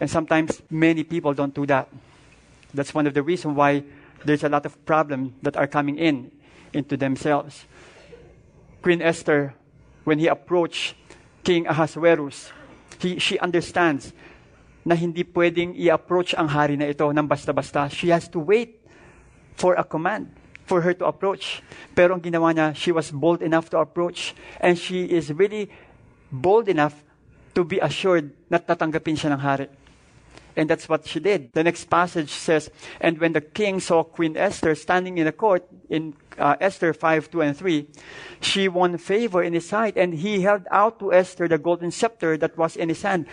[0.00, 1.88] And sometimes many people don't do that.
[2.74, 3.84] That's one of the reasons why
[4.24, 6.30] there's a lot of problems that are coming in
[6.72, 7.64] into themselves.
[8.82, 9.54] Queen Esther,
[10.04, 10.94] when he approached
[11.44, 12.52] King Ahasuerus,
[12.98, 14.12] he, she understands
[14.84, 17.88] na hindi pwedeng i-approach ang hari na ito ng basta-basta.
[17.90, 18.78] She has to wait
[19.56, 20.30] for a command.
[20.66, 21.62] for her to approach.
[21.94, 24.34] Pero ang ginawa niya, she was bold enough to approach.
[24.60, 25.70] And she is really
[26.30, 27.04] bold enough
[27.54, 29.68] to be assured na tatanggapin siya ng hari.
[30.56, 31.52] And that's what she did.
[31.52, 35.68] The next passage says, And when the king saw Queen Esther standing in the court,
[35.90, 37.86] in uh, Esther 5, 2 and 3,
[38.40, 42.38] she won favor in his sight, and he held out to Esther the golden scepter
[42.38, 43.26] that was in his hand.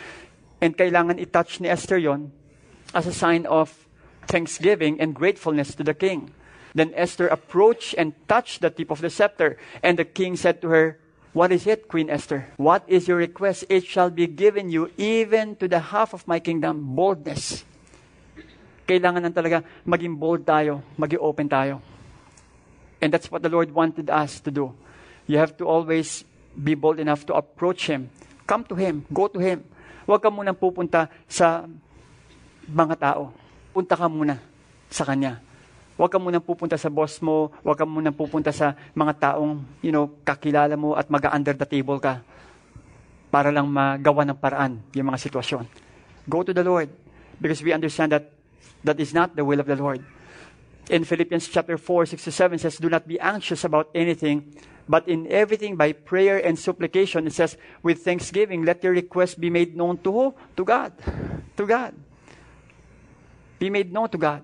[0.59, 2.31] And kailangan itouch ni Esther yon
[2.93, 3.87] as a sign of
[4.27, 6.33] thanksgiving and gratefulness to the king.
[6.75, 10.69] Then Esther approached and touched the tip of the scepter, and the king said to
[10.69, 10.99] her,
[11.33, 12.53] What is it, Queen Esther?
[12.61, 13.65] What is your request?
[13.65, 16.93] It shall be given you even to the half of my kingdom.
[16.93, 17.65] Boldness.
[18.85, 21.81] Kailangan lang talaga maging bold tayo, maging open tayo.
[23.01, 24.77] And that's what the Lord wanted us to do.
[25.25, 26.21] You have to always
[26.53, 28.13] be bold enough to approach Him.
[28.45, 29.09] Come to Him.
[29.09, 29.65] Go to Him.
[30.05, 31.65] Huwag ka munang pupunta sa
[32.69, 33.33] mga tao.
[33.73, 34.37] Punta ka muna
[34.85, 35.41] sa Kanya.
[35.93, 39.93] Huwag ka munang pupunta sa boss mo, huwag ka munang pupunta sa mga taong, you
[39.93, 42.25] know, kakilala mo at mag-under the table ka
[43.29, 45.69] para lang magawa ng paraan yung mga sitwasyon.
[46.25, 46.89] Go to the Lord
[47.37, 48.33] because we understand that
[48.81, 50.01] that is not the will of the Lord.
[50.89, 54.49] In Philippians chapter 4, 6 to 7 says, Do not be anxious about anything,
[54.89, 59.53] but in everything by prayer and supplication, it says, with thanksgiving, let your requests be
[59.53, 60.25] made known to who?
[60.57, 60.91] To God.
[61.55, 61.93] To God.
[63.61, 64.43] Be made known to God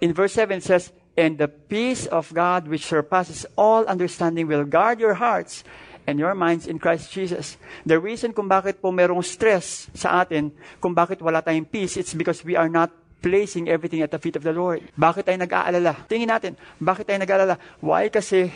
[0.00, 4.68] in verse 7 it says, And the peace of God which surpasses all understanding will
[4.68, 5.64] guard your hearts
[6.04, 7.56] and your minds in Christ Jesus.
[7.88, 12.12] The reason kung bakit po merong stress sa atin, kung bakit wala tayong peace, it's
[12.12, 12.92] because we are not
[13.24, 14.86] placing everything at the feet of the Lord.
[14.94, 16.06] Bakit tayo nag-aalala?
[16.06, 17.56] Tingin natin, bakit tayo nag-aalala?
[17.82, 18.12] Why?
[18.12, 18.52] Kasi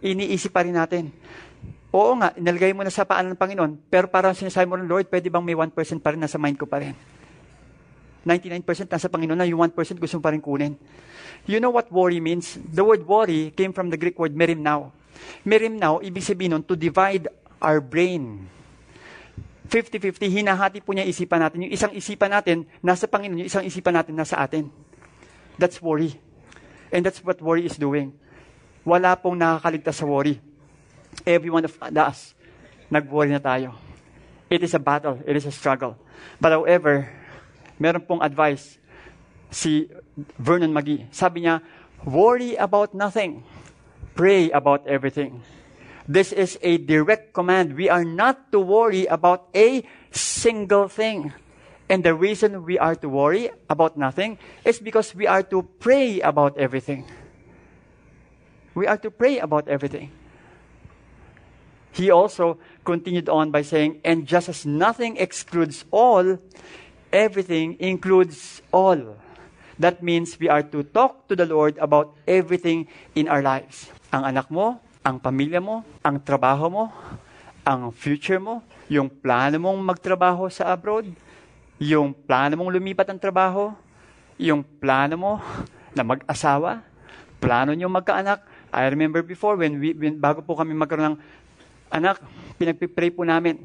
[0.00, 1.12] iniisip pa rin natin.
[1.92, 5.06] Oo nga, inalagay mo na sa paan ng Panginoon, pero parang sinasabi mo ng Lord,
[5.10, 6.94] pwede bang may 1% pa rin nasa mind ko pa rin?
[8.26, 9.70] 99% nasa Panginoon na, yung 1%
[10.02, 10.74] gusto mo pa rin kunin.
[11.46, 12.58] You know what worry means?
[12.58, 14.90] The word worry came from the Greek word merimnao.
[15.46, 17.30] Merimnao, ibig sabihin nun, to divide
[17.62, 18.50] our brain.
[19.70, 21.70] 50-50, hinahati po niya isipan natin.
[21.70, 24.74] Yung isang isipan natin, nasa Panginoon, yung isang isipan natin, nasa atin.
[25.54, 26.18] That's worry.
[26.90, 28.10] And that's what worry is doing.
[28.82, 30.38] Wala pong nakakaligtas sa worry.
[31.22, 32.34] Every one of us,
[32.90, 33.74] nag-worry na tayo.
[34.46, 35.18] It is a battle.
[35.26, 35.98] It is a struggle.
[36.38, 37.10] But however,
[37.78, 38.78] meron pong advice
[39.50, 39.88] si
[40.38, 41.06] Vernon Magi.
[41.10, 41.62] Sabi niya,
[42.04, 43.44] worry about nothing.
[44.16, 45.42] Pray about everything.
[46.08, 47.74] This is a direct command.
[47.74, 51.34] We are not to worry about a single thing.
[51.88, 56.20] And the reason we are to worry about nothing is because we are to pray
[56.20, 57.04] about everything.
[58.74, 60.10] We are to pray about everything.
[61.92, 66.38] He also continued on by saying, and just as nothing excludes all,
[67.12, 69.16] everything includes all.
[69.76, 73.92] That means we are to talk to the Lord about everything in our lives.
[74.08, 76.84] Ang anak mo, ang pamilya mo, ang trabaho mo,
[77.60, 81.10] ang future mo, yung plano mong magtrabaho sa abroad,
[81.76, 83.74] yung plano mong lumipat ng trabaho,
[84.40, 85.32] yung plano mo
[85.92, 86.80] na mag-asawa,
[87.36, 88.40] plano nyo magkaanak.
[88.72, 91.18] I remember before when, we, when bago po kami magkaroon ng
[91.92, 92.16] anak,
[92.56, 93.60] pinagpipray po namin.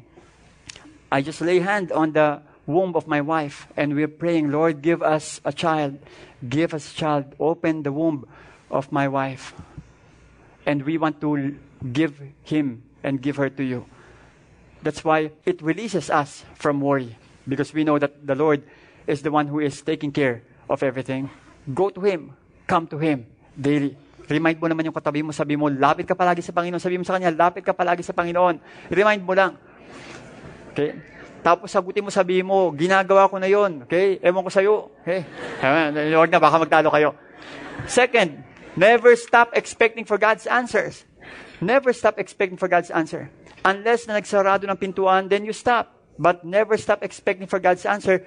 [1.08, 3.66] I just lay hand on the womb of my wife.
[3.76, 5.98] And we're praying, Lord, give us a child.
[6.46, 7.34] Give us a child.
[7.38, 8.26] Open the womb
[8.70, 9.54] of my wife.
[10.66, 11.58] And we want to
[11.92, 13.86] give him and give her to you.
[14.82, 17.16] That's why it releases us from worry.
[17.46, 18.62] Because we know that the Lord
[19.06, 21.30] is the one who is taking care of everything.
[21.74, 22.34] Go to Him.
[22.66, 23.26] Come to Him
[23.58, 23.98] daily.
[24.30, 26.80] Remind mo naman yung katabi mo, sabi mo, lapit ka palagi sa Panginoon.
[26.82, 28.58] Sabi mo sa Kanya, lapit ka palagi sa Panginoon.
[28.90, 29.58] Remind mo lang.
[30.72, 30.94] Okay?
[31.42, 33.82] Tapos sagutin mo, sabi mo, ginagawa ko na yon.
[33.84, 34.22] Okay?
[34.22, 34.74] Ewan ko sa'yo.
[35.02, 35.26] Okay?
[36.14, 37.18] Huwag na, baka magtalo kayo.
[37.90, 38.46] Second,
[38.78, 41.02] never stop expecting for God's answers.
[41.58, 43.26] Never stop expecting for God's answer.
[43.66, 45.94] Unless na nagsarado ng pintuan, then you stop.
[46.14, 48.22] But never stop expecting for God's answer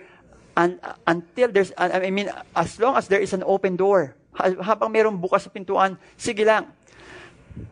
[0.55, 0.75] uh,
[1.07, 4.15] until there's, I mean, as long as there is an open door.
[4.35, 6.67] Habang mayroong bukas sa pintuan, sige lang.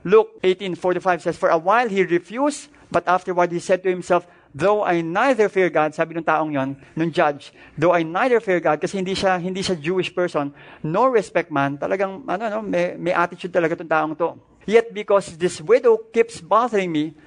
[0.07, 4.85] Luke 18:45 says, For a while he refused, but afterward he said to himself, though
[4.85, 8.77] I neither fear God, sabi ng taong yon, ng judge, though I neither fear God,
[8.77, 10.53] kasi hindi siya, hindi siya Jewish person,
[10.85, 14.37] nor respect man, talagang, ano, no, may, may attitude talaga itong taong to.
[14.69, 17.17] Yet because this widow keeps bothering me,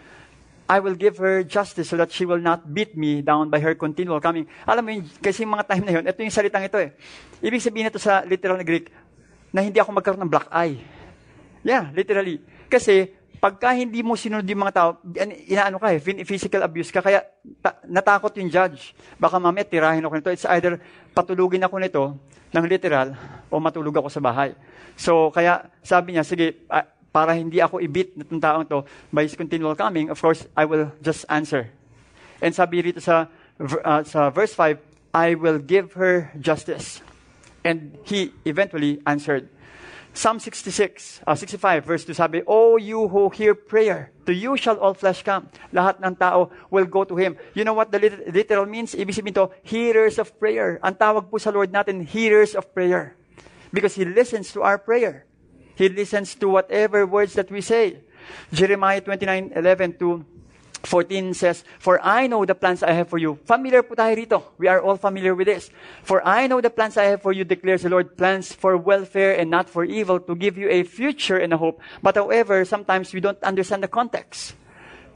[0.67, 3.79] I will give her justice so that she will not beat me down by her
[3.79, 4.51] continual coming.
[4.67, 6.91] Alam mo yun, kasi yung mga time na yun, ito yung salitang ito eh.
[7.39, 8.91] Ibig sabihin ito sa literal na Greek,
[9.55, 10.79] na hindi ako magkaroon ng black eye.
[11.63, 12.43] Yeah, literally.
[12.67, 17.05] Kasi pagka hindi mo sinunod yung mga tao, in- inaano ka eh, physical abuse ka,
[17.05, 17.23] kaya
[17.63, 18.97] ta- natakot yung judge.
[19.21, 20.31] Baka mamaya tirahin ako nito.
[20.33, 20.81] It's either
[21.13, 22.03] patulugin ako nito
[22.53, 23.13] ng literal
[23.53, 24.57] o matulog ako sa bahay.
[24.97, 29.33] So, kaya sabi niya, sige, ah, para hindi ako ibit nitong taong to, by his
[29.33, 31.73] continual coming, of course, I will just answer.
[32.45, 34.77] And sabi rito sa, uh, sa verse 5,
[35.17, 37.01] I will give her justice.
[37.65, 39.49] And he eventually answered.
[40.17, 44.81] Psalm 66, uh, 65, verse 2 sabi, O you who hear prayer, to you shall
[44.81, 45.53] all flesh come.
[45.77, 47.37] Lahat ng tao will go to Him.
[47.53, 48.97] You know what the lit- literal means?
[48.97, 50.81] Ibig sabihin to, hearers of prayer.
[50.81, 53.13] Ang tawag po sa Lord natin, hearers of prayer.
[53.77, 55.29] Because He listens to our prayer.
[55.77, 58.01] He listens to whatever words that we say.
[58.57, 60.25] Jeremiah 29, 11 to
[60.83, 63.39] 14 says, For I know the plans I have for you.
[63.45, 64.55] Familiar po tayo rito.
[64.59, 65.71] We are all familiar with this.
[66.03, 69.39] For I know the plans I have for you, declares the Lord, plans for welfare
[69.39, 71.81] and not for evil, to give you a future and a hope.
[72.03, 74.55] But however, sometimes we don't understand the context.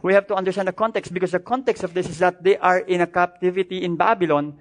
[0.03, 2.79] We have to understand the context because the context of this is that they are
[2.79, 4.57] in a captivity in Babylon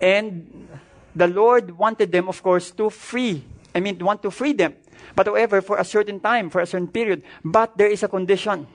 [0.00, 0.68] and
[1.14, 3.44] the Lord wanted them, of course, to free.
[3.74, 4.74] I mean, want to free them.
[5.14, 7.22] But however, for a certain time, for a certain period.
[7.44, 8.66] But there is a condition.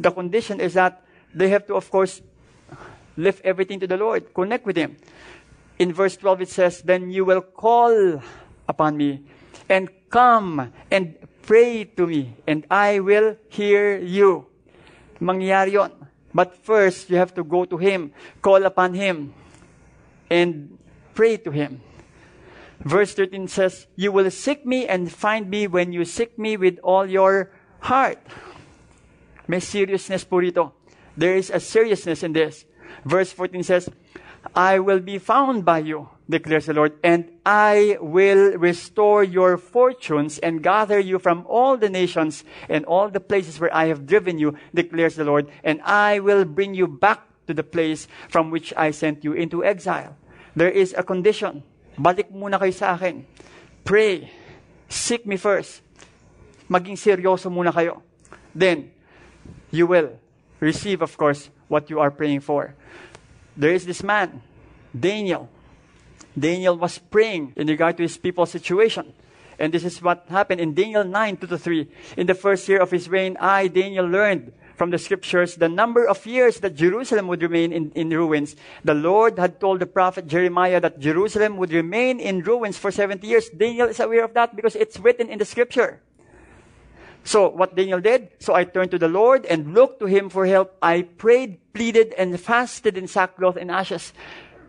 [0.00, 1.02] The condition is that
[1.34, 2.22] they have to, of course,
[3.16, 4.96] lift everything to the Lord, connect with Him.
[5.78, 8.22] In verse 12, it says, Then you will call
[8.68, 9.22] upon me
[9.68, 14.46] and come and pray to me, and I will hear you.
[15.20, 15.92] Mangyayari yon.
[16.34, 19.34] But first, you have to go to Him, call upon Him,
[20.30, 20.78] and
[21.14, 21.80] pray to Him.
[22.80, 26.78] Verse 13 says, You will seek me and find me when you seek me with
[26.82, 28.18] all your heart.
[29.48, 30.76] May seriousness po rito.
[31.16, 32.68] There is a seriousness in this.
[33.04, 33.88] Verse 14 says,
[34.54, 40.38] I will be found by you, declares the Lord, and I will restore your fortunes
[40.38, 44.38] and gather you from all the nations and all the places where I have driven
[44.38, 48.72] you, declares the Lord, and I will bring you back to the place from which
[48.76, 50.16] I sent you into exile.
[50.54, 51.64] There is a condition.
[51.98, 53.26] Balik muna kayo sa akin.
[53.82, 54.30] Pray.
[54.88, 55.82] Seek me first.
[56.70, 58.02] Maging seryoso muna kayo.
[58.54, 58.92] Then,
[59.70, 60.18] you will
[60.60, 62.74] receive, of course, what you are praying for.
[63.56, 64.42] There is this man,
[64.98, 65.48] Daniel.
[66.38, 69.12] Daniel was praying in regard to his people's situation.
[69.58, 71.88] And this is what happened in Daniel 9, 2 to 3.
[72.16, 76.06] In the first year of his reign, I, Daniel, learned from the scriptures the number
[76.06, 78.54] of years that Jerusalem would remain in, in ruins.
[78.84, 83.26] The Lord had told the prophet Jeremiah that Jerusalem would remain in ruins for 70
[83.26, 83.50] years.
[83.50, 86.00] Daniel is aware of that because it's written in the scripture.
[87.24, 90.46] So what Daniel did, so I turned to the Lord and looked to him for
[90.46, 90.76] help.
[90.80, 94.12] I prayed, pleaded, and fasted in sackcloth and ashes.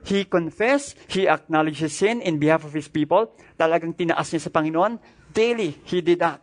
[0.04, 3.32] He confessed, he acknowledged his sin in behalf of his people.
[3.60, 5.00] Talagang tinaas niya sa Panginoon.
[5.34, 6.42] Daily, he did that.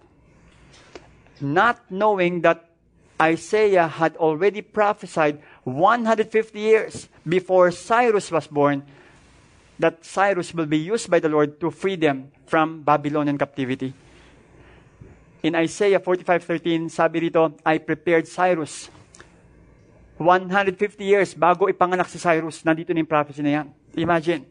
[1.40, 2.70] Not knowing that
[3.20, 8.84] Isaiah had already prophesied 150 years before Cyrus was born
[9.78, 13.92] that Cyrus will be used by the Lord to free them from Babylonian captivity.
[15.44, 18.88] In Isaiah 45:13, sabi rito, I prepared Cyrus.
[20.16, 23.66] 150 years bago ipanganak si Cyrus, nandito na yung prophecy na yan.
[24.00, 24.48] Imagine.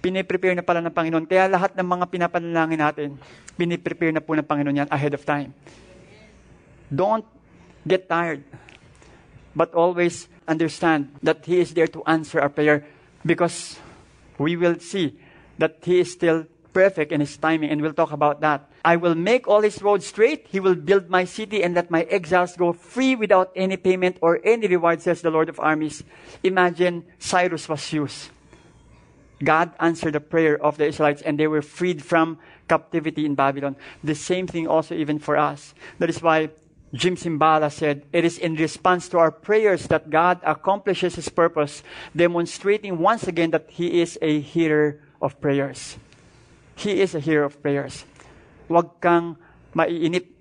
[0.00, 1.28] Piniprepare na pala ng Panginoon.
[1.28, 3.08] Kaya lahat ng mga pinapanalangin natin,
[3.54, 5.52] piniprepare na po ng Panginoon yan ahead of time.
[6.88, 7.28] Don't
[7.84, 8.42] get tired.
[9.52, 12.88] But always understand that He is there to answer our prayer
[13.20, 13.76] because
[14.40, 15.20] we will see
[15.60, 18.71] that He is still perfect in His timing, and we'll talk about that.
[18.84, 20.46] I will make all His roads straight.
[20.48, 24.40] He will build my city and let my exiles go free without any payment or
[24.44, 26.02] any reward, says the Lord of armies.
[26.42, 28.30] Imagine Cyrus was used.
[29.42, 33.76] God answered the prayer of the Israelites and they were freed from captivity in Babylon.
[34.02, 35.74] The same thing also even for us.
[35.98, 36.50] That is why
[36.94, 41.82] Jim Simbala said, It is in response to our prayers that God accomplishes His purpose,
[42.14, 45.96] demonstrating once again that He is a hearer of prayers.
[46.76, 48.04] He is a hearer of prayers.
[48.72, 49.36] Huwag kang
[49.76, 50.32] maiinip.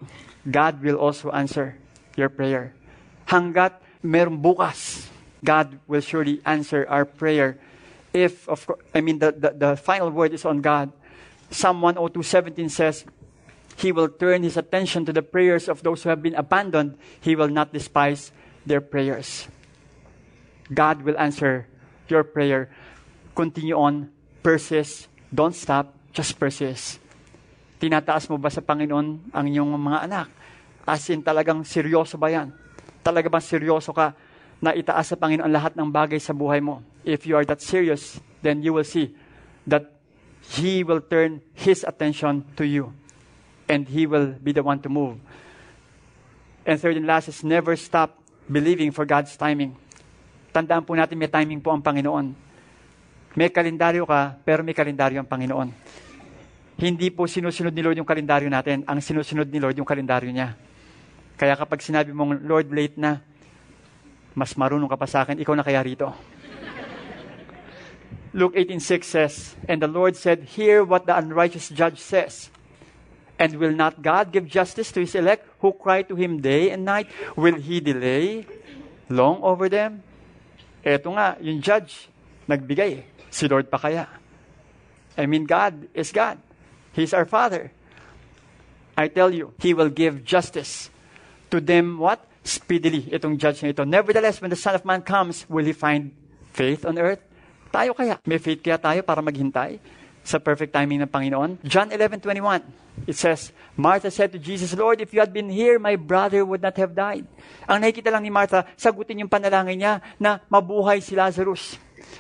[0.48, 1.76] God will also answer
[2.16, 2.72] your prayer.
[3.28, 5.12] Hanggat merong bukas,
[5.44, 7.60] God will surely answer our prayer.
[8.16, 10.96] If, of course, I mean, the, the, the final word is on God.
[11.52, 13.04] Psalm 102.17 says,
[13.76, 16.98] He will turn His attention to the prayers of those who have been abandoned.
[17.20, 18.32] He will not despise
[18.66, 19.48] their prayers.
[20.74, 21.68] God will answer
[22.08, 22.72] your prayer.
[23.36, 24.12] Continue on.
[24.44, 25.08] Persist.
[25.34, 25.94] Don't stop.
[26.14, 27.01] Just persist.
[27.82, 30.30] Tinataas mo ba sa Panginoon ang iyong mga anak?
[30.86, 32.54] As in, talagang seryoso ba yan?
[33.02, 34.14] Talaga bang seryoso ka
[34.62, 36.86] na itaas sa Panginoon lahat ng bagay sa buhay mo?
[37.02, 39.18] If you are that serious, then you will see
[39.66, 39.90] that
[40.54, 42.94] He will turn His attention to you.
[43.66, 45.18] And He will be the one to move.
[46.62, 49.74] And third and last is never stop believing for God's timing.
[50.54, 52.38] Tandaan po natin may timing po ang Panginoon.
[53.34, 55.74] May kalendaryo ka, pero may kalendaryo ang Panginoon.
[56.82, 58.82] Hindi po sinusunod ni Lord yung kalendaryo natin.
[58.90, 60.58] Ang sinusunod ni Lord yung kalendaryo niya.
[61.38, 63.22] Kaya kapag sinabi mong, Lord, late na,
[64.34, 66.10] mas marunong ka pa sa akin, ikaw na kaya rito.
[68.34, 69.34] Luke 18.6 says,
[69.70, 72.50] And the Lord said, Hear what the unrighteous judge says.
[73.38, 76.82] And will not God give justice to his elect who cry to him day and
[76.82, 77.14] night?
[77.38, 78.50] Will he delay
[79.06, 80.02] long over them?
[80.82, 82.10] Eto nga, yung judge,
[82.50, 83.06] nagbigay.
[83.30, 84.10] Si Lord pa kaya?
[85.14, 86.42] I mean, God is God.
[86.92, 87.72] He's our Father.
[88.98, 90.92] I tell you, He will give justice
[91.50, 92.24] to them what?
[92.44, 93.06] Speedily.
[93.14, 93.86] Itong judge na ito.
[93.86, 96.12] Nevertheless, when the Son of Man comes, will He find
[96.52, 97.22] faith on earth?
[97.72, 98.20] Tayo kaya?
[98.28, 99.80] May faith kaya tayo para maghintay
[100.22, 101.64] sa perfect timing ng Panginoon?
[101.64, 102.82] John 11:21.
[103.08, 106.62] It says, Martha said to Jesus, Lord, if you had been here, my brother would
[106.62, 107.26] not have died.
[107.66, 111.80] Ang nakikita lang ni Martha, sagutin yung panalangin niya na mabuhay si Lazarus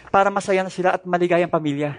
[0.09, 1.93] para masaya na sila at maligay ang pamilya.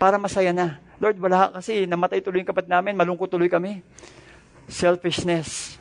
[0.00, 0.83] Para masaya na.
[1.02, 3.82] Lord, wala kasi, namatay tuloy yung kapat namin, malungkot tuloy kami.
[4.70, 5.76] Selfishness.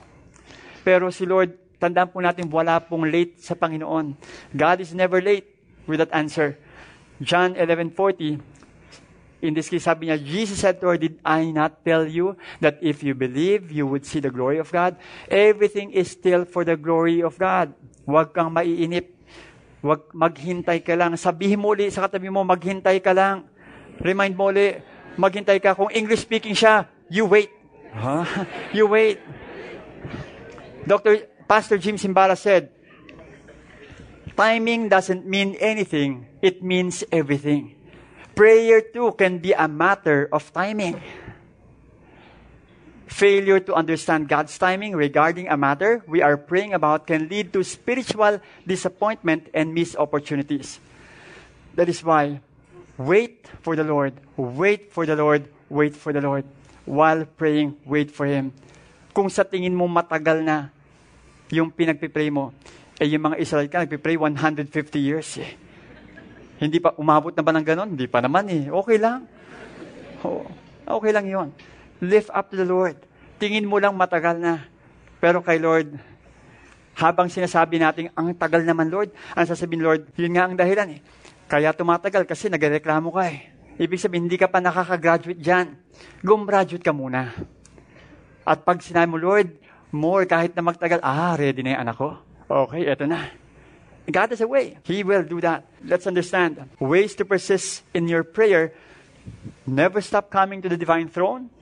[0.83, 4.17] Pero si Lord, tandaan po natin, wala pong late sa Panginoon.
[4.51, 5.47] God is never late
[5.85, 6.59] with that answer.
[7.23, 8.53] John 11:40
[9.43, 12.79] In this case, sabi niya, Jesus said to her, Did I not tell you that
[12.79, 14.95] if you believe, you would see the glory of God?
[15.27, 17.75] Everything is still for the glory of God.
[18.07, 19.11] Huwag kang maiinip.
[19.83, 21.19] Huwag maghintay ka lang.
[21.19, 23.43] Sabihin mo ulit sa katabi mo, maghintay ka lang.
[23.99, 24.79] Remind mo ulit,
[25.17, 25.75] maghintay ka.
[25.75, 27.49] Kung English speaking siya, you wait.
[27.93, 28.25] Huh?
[28.73, 29.21] You wait.
[30.83, 31.29] Dr.
[31.47, 32.73] Pastor Jim Simbala said,
[34.35, 36.25] Timing doesn't mean anything.
[36.41, 37.77] It means everything.
[38.33, 40.97] Prayer too can be a matter of timing.
[43.05, 47.61] Failure to understand God's timing regarding a matter we are praying about can lead to
[47.61, 50.81] spiritual disappointment and missed opportunities.
[51.75, 52.41] That is why,
[52.97, 56.45] wait for the Lord, wait for the Lord, wait for the Lord.
[56.83, 58.51] While praying, wait for Him.
[59.15, 60.67] Kung sa tingin mo matagal na
[61.53, 62.51] yung pinagpipray mo,
[62.99, 64.69] eh yung mga Israelite ka, nagpipray 150
[64.99, 65.55] years eh.
[66.61, 67.89] Hindi pa, umabot na ba ng ganon?
[67.95, 68.69] Hindi pa naman eh.
[68.69, 69.25] Okay lang.
[70.23, 70.45] Oh,
[70.87, 71.49] okay lang yon.
[71.99, 72.95] Lift up the Lord.
[73.41, 74.63] Tingin mo lang matagal na.
[75.19, 75.99] Pero kay Lord,
[76.93, 81.01] habang sinasabi natin, ang tagal naman Lord, ang sasabihin Lord, yun nga ang dahilan eh.
[81.53, 83.53] Kaya tumatagal kasi nagreklamo ka eh.
[83.77, 85.77] Ibig sabihin, hindi ka pa nakaka-graduate dyan.
[86.25, 87.29] Gumraduate ka muna.
[88.41, 89.61] At pag sinabi mo, Lord,
[89.93, 92.17] more kahit na magtagal, ah, ready na yung anak ko.
[92.49, 93.29] Okay, eto na.
[94.09, 94.81] God is a way.
[94.81, 95.69] He will do that.
[95.85, 96.57] Let's understand.
[96.81, 98.73] Ways to persist in your prayer.
[99.69, 101.53] Never stop coming to the divine throne.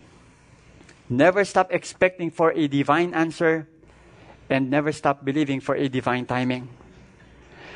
[1.11, 3.67] Never stop expecting for a divine answer.
[4.47, 6.71] And never stop believing for a divine timing.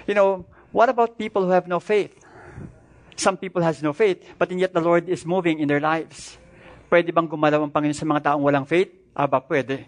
[0.08, 2.12] You know, what about people who have no faith?
[3.16, 6.36] Some people has no faith, but yet the Lord is moving in their lives.
[6.92, 8.92] Pwede bang gumalaw ang Panginoon sa mga taong walang faith?
[9.16, 9.88] Aba, pwede.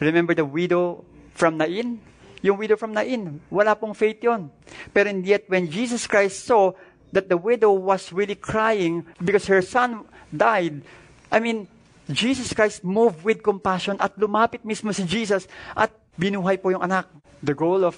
[0.00, 1.04] Remember the widow
[1.36, 2.00] from Nain?
[2.40, 4.48] Yung widow from Nain, wala pong faith yon.
[4.96, 6.72] Pero and yet, when Jesus Christ saw
[7.12, 10.80] that the widow was really crying because her son died,
[11.28, 11.68] I mean,
[12.08, 15.44] Jesus Christ moved with compassion at lumapit mismo si Jesus
[15.76, 17.12] at binuhay po yung anak.
[17.44, 17.96] The goal of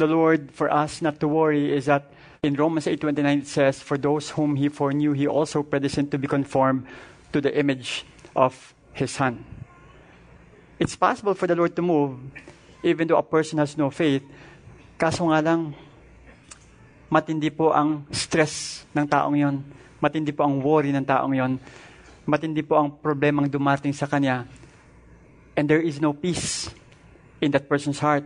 [0.00, 2.08] the Lord for us not to worry is that
[2.42, 6.26] in Romans 8.29 it says, For those whom He foreknew, He also predestined to be
[6.26, 6.88] conformed
[7.32, 9.44] to the image of His Son.
[10.80, 12.16] It's possible for the Lord to move
[12.82, 14.24] even though a person has no faith.
[14.96, 15.76] Kaso nga lang,
[17.12, 19.56] matindi po ang stress ng taong yon.
[20.00, 21.60] Matindi po ang worry ng taong yon.
[22.24, 24.48] Matindi po ang problemang dumating sa kanya.
[25.56, 26.72] And there is no peace
[27.44, 28.24] in that person's heart.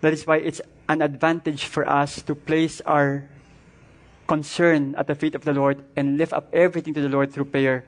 [0.00, 3.28] That is why it's an advantage for us to place our
[4.26, 7.46] concern at the feet of the Lord and lift up everything to the Lord through
[7.46, 7.84] prayer.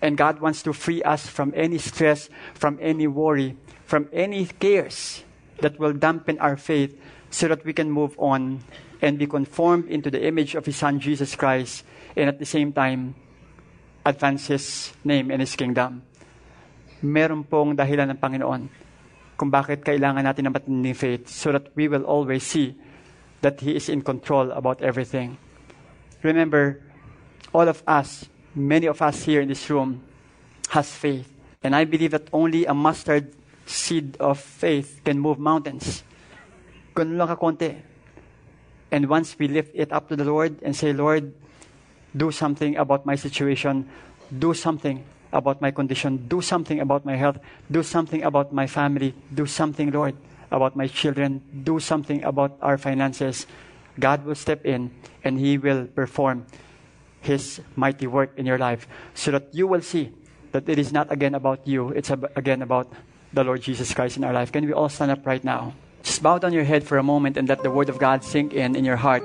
[0.00, 5.24] And God wants to free us from any stress, from any worry, from any cares
[5.60, 6.94] that will dampen our faith
[7.30, 8.62] so that we can move on
[9.02, 11.84] and be conformed into the image of His Son, Jesus Christ,
[12.16, 13.14] and at the same time,
[14.06, 16.02] advance His name and His kingdom.
[17.02, 18.68] Meron pong dahilan ng Panginoon
[19.38, 22.74] kung bakit kailangan natin ng matinding faith so that we will always see
[23.40, 25.38] that He is in control about everything.
[26.26, 26.82] Remember,
[27.54, 28.26] all of us,
[28.58, 30.02] many of us here in this room,
[30.74, 31.30] has faith.
[31.62, 33.30] And I believe that only a mustard
[33.64, 36.02] seed of faith can move mountains.
[36.98, 37.78] Ganun lang kakonti.
[38.90, 41.30] And once we lift it up to the Lord and say, Lord,
[42.16, 43.86] do something about my situation,
[44.32, 46.28] do something, about my condition.
[46.28, 47.38] Do something about my health.
[47.70, 49.14] Do something about my family.
[49.32, 50.16] Do something, Lord,
[50.50, 51.42] about my children.
[51.64, 53.46] Do something about our finances.
[53.98, 54.90] God will step in
[55.24, 56.46] and He will perform
[57.20, 60.12] His mighty work in your life so that you will see
[60.52, 62.90] that it is not again about you, it's ab- again about
[63.32, 64.52] the Lord Jesus Christ in our life.
[64.52, 65.74] Can we all stand up right now?
[66.02, 68.54] Just bow down your head for a moment and let the Word of God sink
[68.54, 69.22] in in your heart.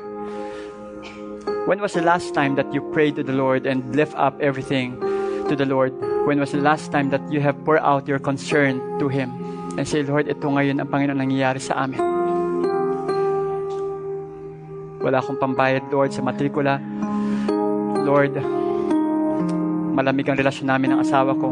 [1.66, 4.99] When was the last time that you prayed to the Lord and lift up everything
[5.48, 5.94] to the Lord?
[6.24, 9.32] When was the last time that you have poured out your concern to Him
[9.76, 12.00] and say, Lord, ito ngayon ang Panginoon nangyayari sa amin.
[15.04, 16.80] Wala akong pambayad, Lord, sa matrikula.
[18.08, 18.39] Lord,
[19.98, 21.52] malamig ang relasyon namin ng asawa ko.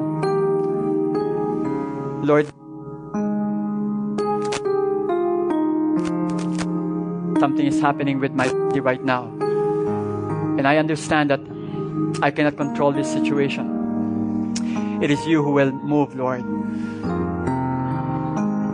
[2.24, 2.48] Lord,
[7.42, 9.28] something is happening with my body right now.
[10.56, 11.42] And I understand that
[12.22, 13.81] I cannot control this situation.
[15.02, 16.46] It is you who will move, Lord.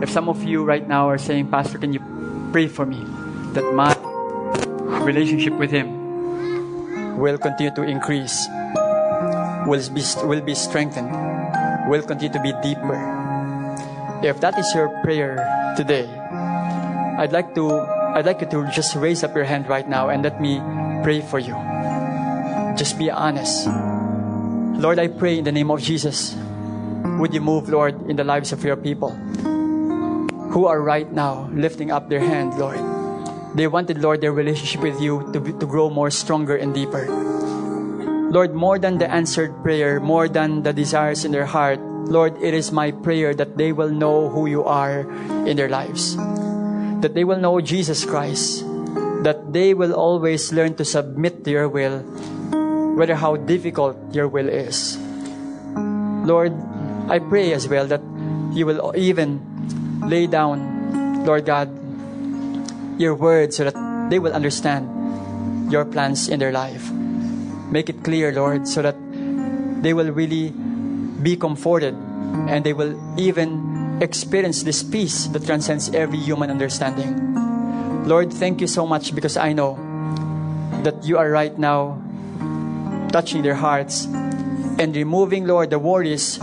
[0.02, 2.04] If some of you right now are saying, Pastor, can you
[2.52, 3.00] pray for me
[3.56, 3.96] that my
[5.08, 8.36] relationship with Him will continue to increase,
[9.66, 11.08] will be, will be strengthened,
[11.88, 13.00] will continue to be deeper.
[14.22, 15.40] If that is your prayer
[15.76, 16.06] today,
[17.18, 17.72] I'd like to
[18.14, 20.60] I'd like you to just raise up your hand right now and let me
[21.02, 21.56] pray for you.
[22.76, 23.68] Just be honest.
[24.78, 26.38] Lord, I pray in the name of Jesus.
[27.18, 29.10] Would you move, Lord, in the lives of your people
[30.54, 32.78] who are right now lifting up their hand, Lord?
[33.58, 37.10] They wanted, Lord, their relationship with you to, be, to grow more stronger and deeper.
[38.30, 42.54] Lord, more than the answered prayer, more than the desires in their heart, Lord, it
[42.54, 45.00] is my prayer that they will know who you are
[45.42, 46.14] in their lives.
[47.02, 48.62] That they will know Jesus Christ.
[49.26, 52.06] That they will always learn to submit to your will,
[52.98, 54.98] whether how difficult your will is.
[56.26, 56.50] Lord,
[57.06, 58.02] I pray as well that
[58.50, 59.38] you will even
[60.02, 61.70] lay down, Lord God,
[62.98, 66.90] your word so that they will understand your plans in their life.
[67.70, 68.98] Make it clear, Lord, so that
[69.80, 71.94] they will really be comforted
[72.50, 77.14] and they will even experience this peace that transcends every human understanding.
[78.10, 79.78] Lord, thank you so much because I know
[80.82, 82.02] that you are right now
[83.10, 84.06] touching their hearts
[84.78, 86.38] and removing, Lord, the worries,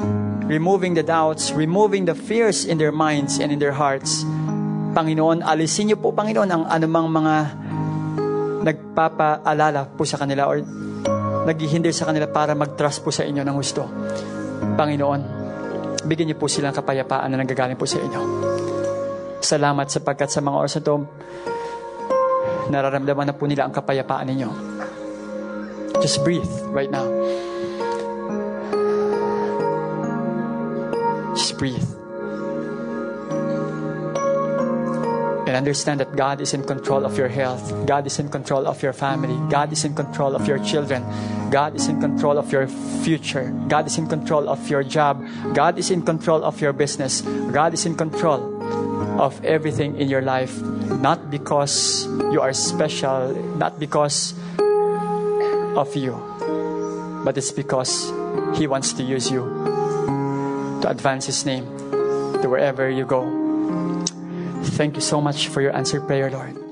[0.45, 4.25] removing the doubts, removing the fears in their minds and in their hearts.
[4.95, 7.35] Panginoon, alisin niyo po, Panginoon, ang anumang mga
[8.65, 10.63] nagpapaalala po sa kanila or
[11.45, 13.85] naghihinder sa kanila para mag-trust po sa inyo ng gusto.
[14.73, 15.21] Panginoon,
[16.05, 18.21] bigyan niyo po silang kapayapaan na nanggagaling po sa inyo.
[19.45, 20.95] Salamat sapagkat sa mga oras na ito,
[22.73, 24.74] nararamdaman na po nila ang kapayapaan ninyo.
[26.01, 27.07] Just breathe right now.
[31.35, 31.83] Just breathe.
[35.47, 37.71] And understand that God is in control of your health.
[37.85, 39.37] God is in control of your family.
[39.49, 41.05] God is in control of your children.
[41.51, 42.67] God is in control of your
[43.03, 43.53] future.
[43.67, 45.23] God is in control of your job.
[45.53, 47.21] God is in control of your business.
[47.21, 48.51] God is in control
[49.21, 50.59] of everything in your life.
[50.99, 54.33] Not because you are special, not because
[55.77, 56.15] of you,
[57.23, 58.11] but it's because
[58.55, 59.43] He wants to use you
[60.81, 61.65] to advance His name
[62.41, 63.23] to wherever you go.
[64.75, 66.64] Thank you so much for your answered prayer, Lord.